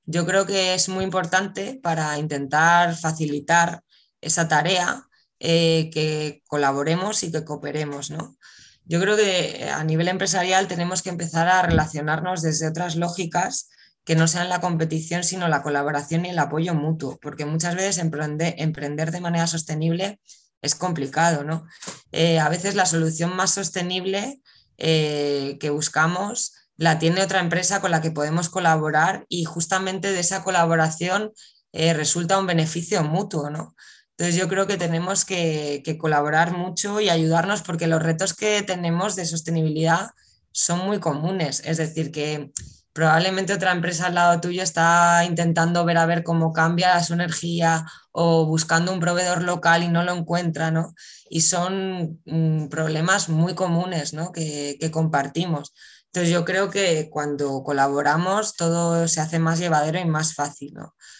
yo 0.06 0.24
creo 0.24 0.46
que 0.46 0.72
es 0.74 0.88
muy 0.88 1.04
importante 1.04 1.78
para 1.82 2.16
intentar 2.18 2.96
facilitar 2.96 3.82
esa 4.22 4.48
tarea 4.48 5.09
eh, 5.42 5.88
que 5.90 6.42
colaboremos 6.46 7.22
y 7.22 7.32
que 7.32 7.46
cooperemos. 7.46 8.10
¿no? 8.10 8.36
Yo 8.84 9.00
creo 9.00 9.16
que 9.16 9.70
a 9.72 9.82
nivel 9.84 10.08
empresarial 10.08 10.68
tenemos 10.68 11.00
que 11.00 11.08
empezar 11.08 11.48
a 11.48 11.62
relacionarnos 11.62 12.42
desde 12.42 12.68
otras 12.68 12.94
lógicas 12.96 13.70
que 14.04 14.16
no 14.16 14.28
sean 14.28 14.50
la 14.50 14.60
competición, 14.60 15.24
sino 15.24 15.48
la 15.48 15.62
colaboración 15.62 16.26
y 16.26 16.30
el 16.30 16.38
apoyo 16.38 16.74
mutuo, 16.74 17.18
porque 17.22 17.46
muchas 17.46 17.74
veces 17.74 17.96
emprender, 17.96 19.10
de 19.10 19.20
manera 19.22 19.46
sostenible 19.46 20.20
es 20.60 20.74
complicado. 20.74 21.42
¿no? 21.42 21.66
Eh, 22.12 22.38
a 22.38 22.50
veces 22.50 22.74
la 22.74 22.84
solución 22.84 23.34
más 23.34 23.52
sostenible 23.52 24.42
eh, 24.76 25.56
que 25.58 25.70
buscamos 25.70 26.52
la 26.76 26.98
tiene 26.98 27.22
otra 27.22 27.40
empresa 27.40 27.80
con 27.80 27.92
la 27.92 28.02
que 28.02 28.10
podemos 28.10 28.50
colaborar 28.50 29.24
y 29.30 29.44
justamente 29.44 30.12
de 30.12 30.20
esa 30.20 30.44
colaboración 30.44 31.32
resulta 31.72 32.38
un 32.38 32.46
beneficio 32.46 33.02
mutuo. 33.04 33.48
¿no? 33.48 33.74
Entonces 34.20 34.38
yo 34.38 34.48
creo 34.48 34.66
que 34.66 34.76
tenemos 34.76 35.24
que, 35.24 35.82
colaborar 35.98 36.54
mucho 36.54 37.00
y 37.00 37.08
ayudarnos 37.08 37.62
porque 37.62 37.86
los 37.86 38.02
retos 38.02 38.34
que 38.34 38.60
tenemos 38.60 39.16
de 39.16 39.24
sostenibilidad 39.24 40.10
son 40.52 40.80
muy 40.80 41.00
comunes. 41.00 41.62
Es 41.64 41.78
decir, 41.78 42.12
que 42.12 42.52
probablemente 42.92 43.54
otra 43.54 43.72
empresa 43.72 44.08
al 44.08 44.16
lado 44.16 44.38
tuyo 44.42 44.62
está 44.62 45.24
intentando 45.24 45.86
ver 45.86 45.96
a 45.96 46.04
ver 46.04 46.22
cómo 46.22 46.52
cambia 46.52 47.02
su 47.02 47.14
energía 47.14 47.86
o 48.12 48.44
buscando 48.44 48.92
un 48.92 49.00
proveedor 49.00 49.42
local 49.42 49.84
y 49.84 49.88
no 49.88 50.04
lo 50.04 50.12
encuentra, 50.12 50.70
¿no? 50.70 50.94
Y 51.30 51.40
son 51.40 52.20
mm, 52.26 52.68
problemas 52.68 53.30
muy 53.30 53.54
comunes, 53.54 54.12
¿no? 54.12 54.32
Que, 54.32 54.76
compartimos. 54.92 55.72
Entonces 56.08 56.30
yo 56.30 56.44
creo 56.44 56.68
que 56.68 57.08
cuando 57.08 57.62
colaboramos 57.62 58.54
todo 58.54 59.08
se 59.08 59.22
hace 59.22 59.38
más 59.38 59.58
llevadero 59.58 59.98
y 59.98 60.04
más 60.04 60.34
fácil. 60.34 60.74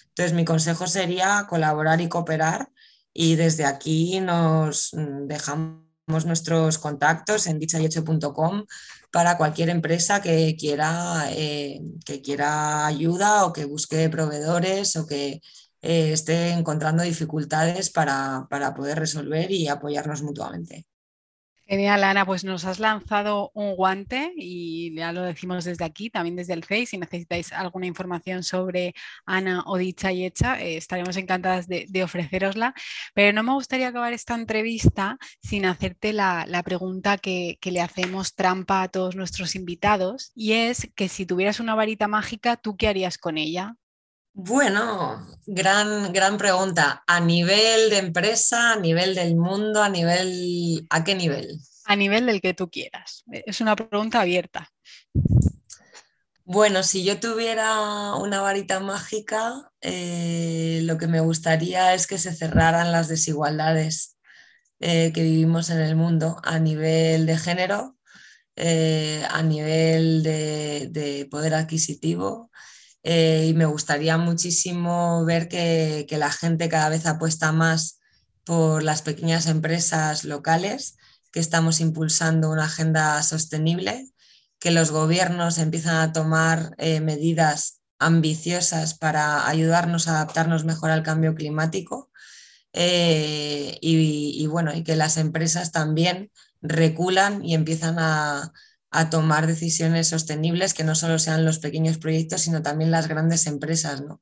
Entonces 0.09 0.35
mi 0.35 0.45
consejo 0.45 0.87
sería 0.87 1.47
colaborar 1.49 2.03
y 2.03 2.09
cooperar 2.11 2.69
y 3.13 3.37
desde 3.37 3.65
aquí 3.65 4.21
nos 4.21 4.91
mm, 4.95 5.27
dejamos 5.27 5.91
nuestros 6.27 6.79
contactos 6.79 7.47
en 7.47 7.59
dichayecho.com 7.59 8.65
para 9.13 9.37
cualquier 9.37 9.71
empresa 9.71 10.21
que 10.21 10.57
quiera, 10.59 11.27
eh, 11.31 11.81
que 12.05 12.23
quiera 12.23 12.87
ayuda 12.87 13.45
o 13.45 13.53
que 13.53 13.65
busque 13.65 14.09
proveedores 14.09 14.97
o 14.97 15.07
que 15.07 15.41
eh, 15.83 16.13
esté 16.13 16.51
encontrando 16.51 17.03
dificultades 17.03 17.91
para 17.91 18.47
poder 18.77 18.99
resolver 18.99 19.51
y 19.51 19.69
apoyarnos 19.69 20.23
mutuamente. 20.23 20.87
Genial, 21.71 22.03
Ana, 22.03 22.27
pues 22.27 22.43
nos 22.43 22.65
has 22.65 22.81
lanzado 22.81 23.53
un 23.55 23.77
guante 23.77 24.33
y 24.37 24.93
ya 24.97 25.13
lo 25.13 25.23
decimos 25.23 25.65
desde 25.65 25.85
aquí, 25.85 26.11
también 26.11 26.35
desde 26.35 26.55
el 26.55 26.65
Face. 26.65 26.87
Si 26.87 26.99
necesitáis 26.99 27.53
alguna 27.53 27.87
información 27.87 28.43
sobre 28.43 28.93
Ana 29.25 29.63
o 29.67 29.77
dicha 29.77 30.11
y 30.11 30.25
hecha, 30.25 30.61
eh, 30.61 30.77
estaremos 30.77 31.17
encantadas 31.17 31.69
de, 31.69 32.03
ofrecerosla. 32.03 32.75
Pero 33.15 33.33
no 33.33 33.45
me 33.45 33.53
gustaría 33.53 33.87
acabar 33.87 34.13
esta 34.13 34.35
entrevista 34.35 35.17
sin 35.41 35.65
hacerte 35.65 36.13
la, 36.13 36.45
pregunta 36.65 37.19
que, 37.19 37.57
que, 37.61 37.71
le 37.71 37.81
hacemos 37.81 38.35
trampa 38.35 38.83
a 38.83 38.89
todos 38.89 39.15
nuestros 39.15 39.55
invitados 39.55 40.33
y 40.35 40.55
es 40.55 40.91
que 40.97 41.09
si 41.09 41.25
tuvieras 41.25 41.61
una 41.61 41.77
varita 41.77 42.09
mágica, 42.09 42.57
¿tú 42.57 42.77
qué 42.77 42.89
harías 42.89 43.17
con 43.17 43.39
ella? 43.39 43.77
Bueno, 44.33 45.27
gran, 45.47 46.13
gran 46.13 46.39
pregunta. 46.39 47.03
¿A 47.07 47.21
nivel 47.21 47.91
de 47.91 47.99
empresa, 47.99 48.73
a 48.73 48.77
nivel 48.77 49.15
del 49.15 49.37
mundo, 49.37 49.83
a 49.83 49.89
nivel, 49.89 50.87
a 50.89 51.03
qué 51.03 51.15
nivel? 51.15 51.59
A 51.85 51.97
nivel 51.97 52.27
del 52.27 52.41
que 52.41 52.55
tú 52.55 52.71
quieras. 52.71 53.25
Es 53.31 53.61
una 53.61 53.75
pregunta 53.75 54.21
abierta. 54.21 54.71
Bueno, 56.45 56.83
si 56.83 57.05
yo 57.05 57.19
tuviera 57.19 58.15
una 58.15 58.41
varita 58.41 58.81
mágica, 58.81 59.71
eh, 59.81 60.81
lo 60.85 60.97
que 60.97 61.07
me 61.07 61.21
gustaría 61.21 61.95
es 61.95 62.07
que 62.07 62.19
se 62.19 62.33
cerraran 62.33 62.93
las 62.93 63.09
desigualdades 63.09 64.17
eh, 64.79 65.13
que 65.13 65.23
vivimos 65.23 65.71
en 65.71 65.81
el 65.81 65.97
mundo 65.97 66.41
a 66.43 66.59
nivel 66.59 67.27
de 67.27 67.37
género, 67.37 67.97
eh, 68.57 69.25
a 69.29 69.43
nivel 69.43 70.23
de 70.23 71.29
poder 71.31 71.55
adquisitivo 71.55 72.51
eh, 73.03 73.47
y 73.49 73.55
me 73.55 73.67
gustaría 73.67 74.19
muchísimo 74.19 75.25
ver 75.25 75.49
que, 75.49 76.07
la 76.11 76.31
gente 76.31 76.69
cada 76.69 76.89
vez 76.89 77.07
apuesta 77.07 77.53
más 77.53 78.01
por 78.45 78.83
las 78.83 79.03
pequeñas 79.03 79.47
empresas 79.47 80.25
locales, 80.25 80.97
que 81.33 81.41
estamos 81.41 81.81
impulsando 81.81 82.51
una 82.51 82.65
agenda 82.65 83.23
sostenible, 83.23 84.07
que 84.59 84.71
los 84.71 84.91
gobiernos 84.91 85.59
empiezan 85.59 85.97
a 85.97 86.13
tomar 86.13 86.75
eh, 86.79 87.01
medidas 87.01 87.81
ambiciosas 87.99 88.95
para 88.95 89.47
ayudarnos 89.49 90.09
a 90.09 90.13
adaptarnos 90.13 90.65
mejor 90.65 90.91
al 90.91 91.03
cambio 91.03 91.35
climático 91.35 92.11
eh, 92.73 93.79
y, 93.81 94.47
bueno, 94.47 94.75
y 94.75 94.83
que 94.83 94.97
las 94.97 95.17
empresas 95.17 95.73
también 95.73 96.31
reculan 96.63 97.45
y 97.45 97.55
empiezan 97.55 97.99
a, 97.99 98.53
a 98.91 99.11
tomar 99.11 99.47
decisiones 99.47 100.09
sostenibles 100.09 100.75
que 100.75 100.85
no 100.85 100.95
solo 100.95 101.19
sean 101.19 101.45
los 101.45 101.59
pequeños 101.59 101.99
proyectos, 101.99 102.43
sino 102.43 102.63
también 102.63 102.91
las 102.91 103.09
grandes 103.09 103.47
empresas. 103.47 104.03
¿no? 104.03 104.21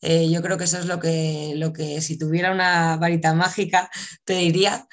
Eh, 0.00 0.30
yo 0.30 0.42
creo 0.42 0.58
que 0.58 0.64
eso 0.64 0.78
es 0.78 0.86
lo 0.86 0.98
que, 0.98 1.52
lo 1.56 1.72
que 1.72 2.00
si 2.00 2.18
tuviera 2.18 2.52
una 2.52 2.96
varita 2.96 3.34
mágica 3.34 3.90
pediría. 4.24 4.86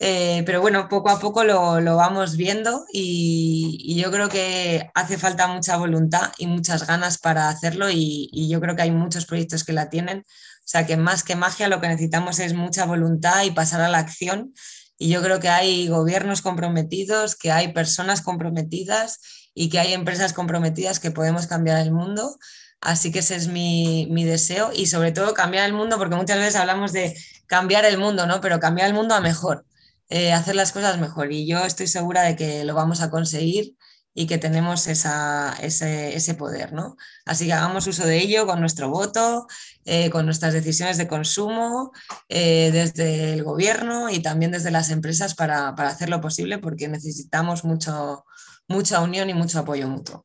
Eh, 0.00 0.42
pero 0.44 0.60
bueno, 0.60 0.88
poco 0.88 1.08
a 1.10 1.20
poco 1.20 1.44
lo, 1.44 1.80
lo 1.80 1.96
vamos 1.96 2.36
viendo 2.36 2.84
y, 2.92 3.96
yo 3.96 4.10
creo 4.10 4.28
que 4.28 4.90
hace 4.94 5.18
falta 5.18 5.46
mucha 5.46 5.76
voluntad 5.76 6.32
y 6.36 6.46
muchas 6.48 6.86
ganas 6.86 7.18
para 7.18 7.48
hacerlo 7.48 7.88
y, 7.90 8.28
y, 8.32 8.48
yo 8.48 8.60
creo 8.60 8.74
que 8.74 8.82
hay 8.82 8.90
muchos 8.90 9.24
proyectos 9.24 9.64
que 9.64 9.72
la 9.72 9.90
tienen. 9.90 10.18
O 10.18 10.66
sea 10.66 10.86
que 10.86 10.96
más 10.96 11.22
que 11.22 11.36
magia 11.36 11.68
lo 11.68 11.80
que 11.80 11.88
necesitamos 11.88 12.38
es 12.40 12.54
mucha 12.54 12.86
voluntad 12.86 13.44
y 13.44 13.52
pasar 13.52 13.82
a 13.82 13.88
la 13.88 13.98
acción 13.98 14.52
y 14.98 15.08
yo 15.08 15.22
creo 15.22 15.40
que 15.40 15.48
hay 15.48 15.88
gobiernos 15.88 16.42
comprometidos, 16.42 17.36
que 17.36 17.50
hay 17.50 17.72
personas 17.72 18.22
comprometidas 18.22 19.20
y 19.54 19.68
que 19.68 19.78
hay 19.78 19.92
empresas 19.92 20.32
comprometidas 20.32 21.00
que 21.00 21.10
podemos 21.10 21.46
cambiar 21.46 21.80
el 21.80 21.92
mundo. 21.92 22.36
Así 22.80 23.10
que 23.10 23.20
ese 23.20 23.36
es 23.36 23.48
mi, 23.48 24.24
deseo 24.24 24.70
y 24.74 24.86
sobre 24.86 25.12
todo 25.12 25.34
cambiar 25.34 25.66
el 25.66 25.72
mundo, 25.72 25.98
porque 25.98 26.16
muchas 26.16 26.38
veces 26.38 26.56
hablamos 26.56 26.92
de 26.92 27.16
cambiar 27.46 27.84
el 27.84 27.98
mundo, 27.98 28.26
¿no? 28.26 28.40
Pero 28.40 28.60
cambiar 28.60 28.88
el 28.88 28.94
mundo 28.94 29.14
a 29.14 29.20
mejor, 29.20 29.64
eh, 30.10 30.32
hacer 30.32 30.54
las 30.54 30.72
cosas 30.72 30.98
mejor. 30.98 31.32
Y 31.32 31.46
yo 31.46 31.64
estoy 31.64 31.86
segura 31.86 32.22
de 32.22 32.36
que 32.36 32.64
lo 32.64 32.74
vamos 32.74 33.00
a 33.00 33.10
conseguir 33.10 33.76
y 34.14 34.26
que 34.26 34.38
tenemos 34.38 34.86
ese, 34.86 36.34
poder, 36.38 36.72
¿no? 36.72 36.96
Así 37.24 37.46
que 37.46 37.52
hagamos 37.52 37.86
uso 37.86 38.06
de 38.06 38.18
ello 38.18 38.46
con 38.46 38.60
nuestro 38.60 38.88
voto, 38.88 39.46
eh, 39.84 40.08
con 40.10 40.24
nuestras 40.24 40.52
decisiones 40.52 40.96
de 40.98 41.08
consumo, 41.08 41.92
eh, 42.28 42.70
desde 42.72 43.34
el 43.34 43.42
gobierno 43.42 44.08
y 44.10 44.20
también 44.20 44.52
desde 44.52 44.70
las 44.70 44.90
empresas 44.90 45.34
para, 45.34 45.74
para 45.74 45.90
hacerlo 45.90 46.20
posible 46.20 46.58
porque 46.58 46.88
necesitamos 46.88 47.64
mucho, 47.64 48.24
mucha 48.68 49.00
unión 49.00 49.28
y 49.30 49.34
mucho 49.34 49.58
apoyo 49.58 49.88
mutuo. 49.88 50.24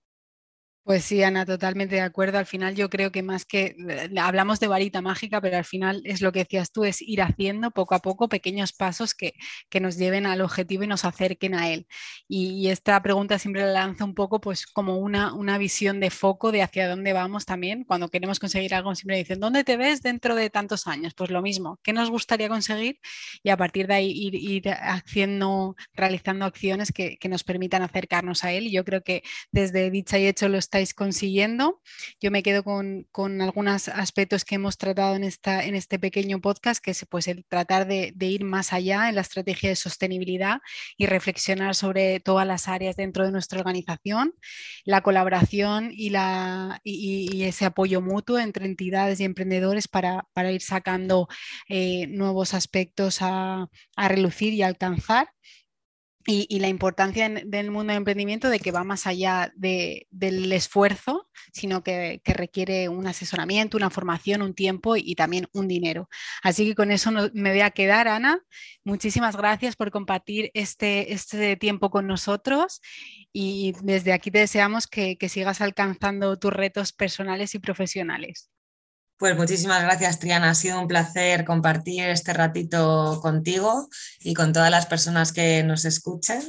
Pues 0.90 1.06
sí, 1.06 1.22
Ana, 1.22 1.46
totalmente 1.46 1.94
de 1.94 2.02
acuerdo. 2.02 2.40
Al 2.40 2.48
final 2.48 2.74
yo 2.74 2.90
creo 2.90 3.12
que 3.12 3.22
más 3.22 3.46
que 3.46 3.76
eh, 3.78 4.10
hablamos 4.20 4.60
de 4.60 4.66
varita 4.66 5.04
mágica, 5.04 5.40
pero 5.40 5.56
al 5.56 5.64
final 5.64 6.02
es 6.04 6.20
lo 6.20 6.32
que 6.32 6.40
decías 6.40 6.72
tú, 6.72 6.84
es 6.84 7.00
ir 7.04 7.22
haciendo 7.22 7.70
poco 7.70 7.94
a 7.94 8.00
poco 8.00 8.28
pequeños 8.28 8.74
pasos 8.74 9.14
que, 9.14 9.34
nos 9.80 9.98
lleven 9.98 10.26
al 10.26 10.42
objetivo 10.42 10.84
y 10.84 10.88
nos 10.88 11.06
acerquen 11.06 11.54
a 11.54 11.70
él. 11.70 11.86
Y, 12.28 12.70
esta 12.70 13.00
pregunta 13.04 13.38
siempre 13.38 13.62
la 13.62 13.72
lanzo 13.72 14.04
un 14.04 14.16
poco 14.16 14.42
pues 14.42 14.66
como 14.66 14.98
una, 14.98 15.32
una 15.36 15.60
visión 15.60 16.00
de 16.00 16.10
foco 16.10 16.52
de 16.52 16.64
hacia 16.64 16.90
dónde 16.90 17.14
vamos 17.14 17.46
también. 17.46 17.84
Cuando 17.84 18.10
queremos 18.10 18.40
conseguir 18.40 18.74
algo 18.74 18.96
siempre 18.96 19.18
dicen, 19.18 19.40
¿dónde 19.40 19.64
te 19.64 19.78
ves 19.78 20.02
dentro 20.02 20.34
de 20.34 20.50
tantos 20.50 20.88
años? 20.88 21.14
Pues 21.14 21.30
lo 21.30 21.44
mismo, 21.44 21.80
¿qué 21.84 21.94
nos 21.94 22.10
gustaría 22.10 22.50
conseguir? 22.50 23.00
Y 23.44 23.52
a 23.52 23.58
partir 23.58 23.86
de 23.86 23.94
ahí 23.94 24.12
ir, 24.12 24.70
haciendo, 24.70 25.76
realizando 25.94 26.46
acciones 26.46 26.92
que, 26.92 27.18
que, 27.18 27.30
nos 27.30 27.44
permitan 27.44 27.84
acercarnos 27.84 28.44
a 28.44 28.52
él. 28.54 28.66
Y 28.66 28.72
yo 28.72 28.84
creo 28.84 29.04
que 29.04 29.22
desde 29.52 29.92
dicha 29.92 30.18
y 30.18 30.26
hecho 30.26 30.50
lo 30.50 30.58
está 30.58 30.79
estáis 30.80 30.94
consiguiendo. 30.94 31.82
Yo 32.22 32.32
me 32.32 32.42
quedo 32.42 32.64
con, 32.64 33.42
algunos 33.42 33.90
aspectos 33.90 34.46
que 34.46 34.56
hemos 34.56 34.78
tratado 34.78 35.16
en, 35.16 35.24
esta, 35.26 35.66
en 35.66 35.76
este 35.76 36.00
pequeño 36.00 36.40
podcast, 36.40 36.84
que 36.84 36.92
es 36.92 37.06
pues, 37.10 37.28
el 37.28 37.46
tratar 37.46 37.86
de, 37.86 38.14
ir 38.20 38.46
más 38.46 38.72
allá 38.72 39.10
en 39.10 39.16
la 39.16 39.22
estrategia 39.22 39.70
de 39.70 39.76
sostenibilidad 39.76 40.60
y 40.98 41.06
reflexionar 41.06 41.76
sobre 41.76 42.20
todas 42.22 42.48
las 42.48 42.68
áreas 42.68 42.96
dentro 42.96 43.26
de 43.26 43.32
nuestra 43.32 43.60
organización, 43.60 44.34
la 44.86 45.02
colaboración 45.02 45.92
y, 45.92 46.12
la, 46.12 46.80
y, 46.84 47.44
ese 47.44 47.66
apoyo 47.66 48.02
mutuo 48.02 48.40
entre 48.40 48.66
entidades 48.66 49.20
y 49.20 49.26
emprendedores 49.26 49.88
para, 49.88 50.26
ir 50.52 50.62
sacando 50.62 51.28
eh, 51.68 52.08
nuevos 52.08 52.54
aspectos 52.54 53.22
a, 53.22 53.68
a 53.96 54.08
relucir 54.08 54.54
y 54.54 54.62
alcanzar 54.62 55.28
y, 56.32 56.60
la 56.60 56.68
importancia 56.68 57.28
del 57.28 57.72
mundo 57.72 57.92
del 57.92 57.98
emprendimiento 57.98 58.50
de 58.50 58.60
que 58.60 58.72
va 58.72 58.84
más 58.84 59.08
allá 59.08 59.52
del 59.56 60.52
esfuerzo, 60.52 61.28
sino 61.52 61.84
que, 61.84 62.22
requiere 62.24 62.88
un 62.88 63.08
asesoramiento, 63.08 63.78
una 63.78 63.90
formación, 63.90 64.44
un 64.44 64.54
tiempo 64.54 64.96
y, 64.96 65.16
también 65.16 65.48
un 65.54 65.68
dinero. 65.68 66.08
Así 66.44 66.68
que 66.68 66.76
con 66.76 66.92
eso 66.92 67.12
me 67.34 67.50
voy 67.52 67.62
a 67.62 67.72
quedar, 67.72 68.08
Ana. 68.08 68.40
Muchísimas 68.84 69.36
gracias 69.36 69.76
por 69.76 69.90
compartir 69.90 70.52
este, 70.54 71.14
este 71.14 71.58
tiempo 71.58 71.90
con 71.90 72.06
nosotros 72.06 72.82
y 73.34 73.74
desde 73.82 74.14
aquí 74.14 74.30
te 74.30 74.40
deseamos 74.40 74.88
que 74.88 75.18
sigas 75.30 75.62
alcanzando 75.62 76.38
tus 76.38 76.54
retos 76.54 76.94
personales 76.94 77.56
y 77.56 77.60
profesionales. 77.60 78.52
Pues 79.20 79.36
muchísimas 79.36 79.84
gracias, 79.84 80.18
Triana. 80.18 80.52
Ha 80.52 80.56
sido 80.56 80.80
un 80.80 80.88
placer 80.88 81.44
compartir 81.44 82.06
este 82.06 82.32
ratito 82.32 83.20
contigo 83.22 83.90
y 84.22 84.34
con 84.34 84.54
todas 84.54 84.72
las 84.72 84.86
personas 84.86 85.34
que 85.34 85.62
nos 85.62 85.84
escuchen. 85.84 86.42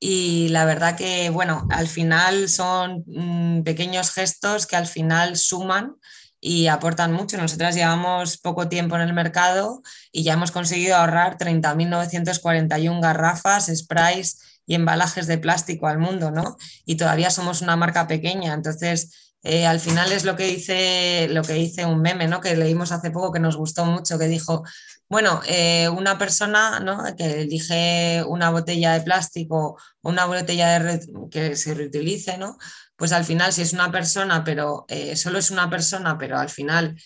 Y 0.00 0.48
la 0.48 0.64
verdad 0.64 0.96
que, 0.96 1.28
bueno, 1.28 1.66
al 1.68 1.86
final 1.86 2.48
son 2.48 3.04
mm, 3.06 3.62
pequeños 3.62 4.10
gestos 4.10 4.66
que 4.66 4.76
al 4.76 4.86
final 4.86 5.36
suman 5.36 5.96
y 6.40 6.68
aportan 6.68 7.12
mucho. 7.12 7.36
Nosotras 7.36 7.74
llevamos 7.74 8.38
poco 8.38 8.70
tiempo 8.70 8.96
en 8.96 9.02
el 9.02 9.12
mercado 9.12 9.82
y 10.10 10.22
ya 10.22 10.32
hemos 10.32 10.50
conseguido 10.50 10.96
ahorrar 10.96 11.36
30.941 11.36 13.02
garrafas, 13.02 13.66
sprays 13.66 14.62
y 14.64 14.76
embalajes 14.76 15.26
de 15.26 15.36
plástico 15.36 15.88
al 15.88 15.98
mundo, 15.98 16.30
¿no? 16.30 16.56
Y 16.86 16.96
todavía 16.96 17.28
somos 17.30 17.60
una 17.60 17.76
marca 17.76 18.06
pequeña, 18.06 18.54
entonces 18.54 19.27
eh, 19.42 19.66
al 19.66 19.78
final 19.78 20.10
es 20.10 20.24
lo 20.24 20.34
que 20.34 20.46
dice 20.46 21.28
lo 21.30 21.42
que 21.42 21.52
dice 21.52 21.86
un 21.86 22.00
meme, 22.00 22.26
¿no? 22.26 22.40
Que 22.40 22.56
leímos 22.56 22.90
hace 22.90 23.10
poco 23.10 23.32
que 23.32 23.38
nos 23.38 23.56
gustó 23.56 23.84
mucho, 23.84 24.18
que 24.18 24.26
dijo, 24.26 24.64
bueno, 25.08 25.40
eh, 25.46 25.88
una 25.88 26.18
persona 26.18 26.80
¿no? 26.80 27.04
que 27.16 27.42
elige 27.42 28.24
una 28.26 28.50
botella 28.50 28.92
de 28.94 29.00
plástico 29.02 29.78
o 30.02 30.10
una 30.10 30.26
botella 30.26 30.80
de 30.80 31.00
que 31.30 31.56
se 31.56 31.74
reutilice, 31.74 32.36
¿no? 32.36 32.58
Pues 32.96 33.12
al 33.12 33.24
final, 33.24 33.52
si 33.52 33.62
es 33.62 33.72
una 33.72 33.92
persona, 33.92 34.42
pero 34.42 34.84
eh, 34.88 35.14
solo 35.16 35.38
es 35.38 35.50
una 35.50 35.70
persona, 35.70 36.18
pero 36.18 36.38
al 36.38 36.50
final 36.50 36.96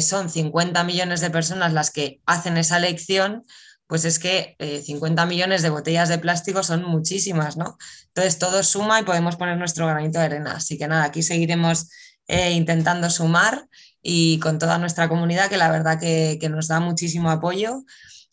son 0.00 0.28
50 0.28 0.82
millones 0.82 1.20
de 1.20 1.30
personas 1.30 1.72
las 1.72 1.92
que 1.92 2.20
hacen 2.26 2.56
esa 2.56 2.78
elección, 2.78 3.44
pues 3.88 4.04
es 4.04 4.18
que 4.18 4.54
50 4.84 5.26
millones 5.26 5.62
de 5.62 5.70
botellas 5.70 6.08
de 6.10 6.18
plástico 6.18 6.62
son 6.62 6.84
muchísimas, 6.84 7.56
¿no? 7.56 7.78
Entonces 8.08 8.38
todo 8.38 8.62
suma 8.62 9.00
y 9.00 9.04
podemos 9.04 9.36
poner 9.36 9.56
nuestro 9.56 9.86
granito 9.86 10.18
de 10.18 10.26
arena. 10.26 10.56
Así 10.56 10.76
que 10.76 10.86
nada, 10.86 11.04
aquí 11.04 11.22
seguiremos 11.22 11.88
eh, 12.28 12.52
intentando 12.52 13.08
sumar 13.08 13.66
y 14.02 14.38
con 14.40 14.58
toda 14.58 14.76
nuestra 14.76 15.08
comunidad 15.08 15.48
que 15.48 15.56
la 15.56 15.70
verdad 15.70 15.98
que, 15.98 16.38
nos 16.50 16.68
da 16.68 16.78
muchísimo 16.78 17.30
apoyo 17.30 17.84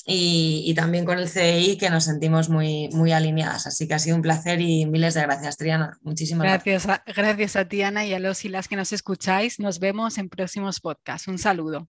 y, 0.06 0.74
también 0.76 1.06
con 1.06 1.18
el 1.18 1.30
CEI 1.30 1.78
que 1.78 1.89
nos 1.89 2.04
sentimos 2.04 2.50
muy, 2.50 2.89
muy 2.89 3.13
alineadas. 3.13 3.65
Así 3.65 3.88
que 3.88 3.94
ha 3.94 4.00
sido 4.00 4.18
un 4.18 4.22
placer 4.22 4.60
y 4.60 4.86
miles 4.86 5.13
de 5.13 5.22
gracias, 5.22 5.56
Triana. 5.56 5.98
Muchísimas 6.02 6.46
gracias. 6.46 6.86
Gracias 6.86 7.02
a, 7.08 7.13
gracias 7.22 7.56
a 7.56 7.65
ti, 7.65 7.82
Ana, 7.82 8.06
y 8.06 8.13
a 8.13 8.20
los 8.20 8.44
y 8.44 8.50
las 8.50 8.68
que 8.68 8.76
nos 8.76 8.91
escucháis. 8.91 9.60
Nos 9.60 9.80
vemos 9.80 10.18
en 10.18 10.28
próximos 10.28 10.82
podcasts. 10.82 11.30
Un 11.30 11.38
saludo. 11.38 11.88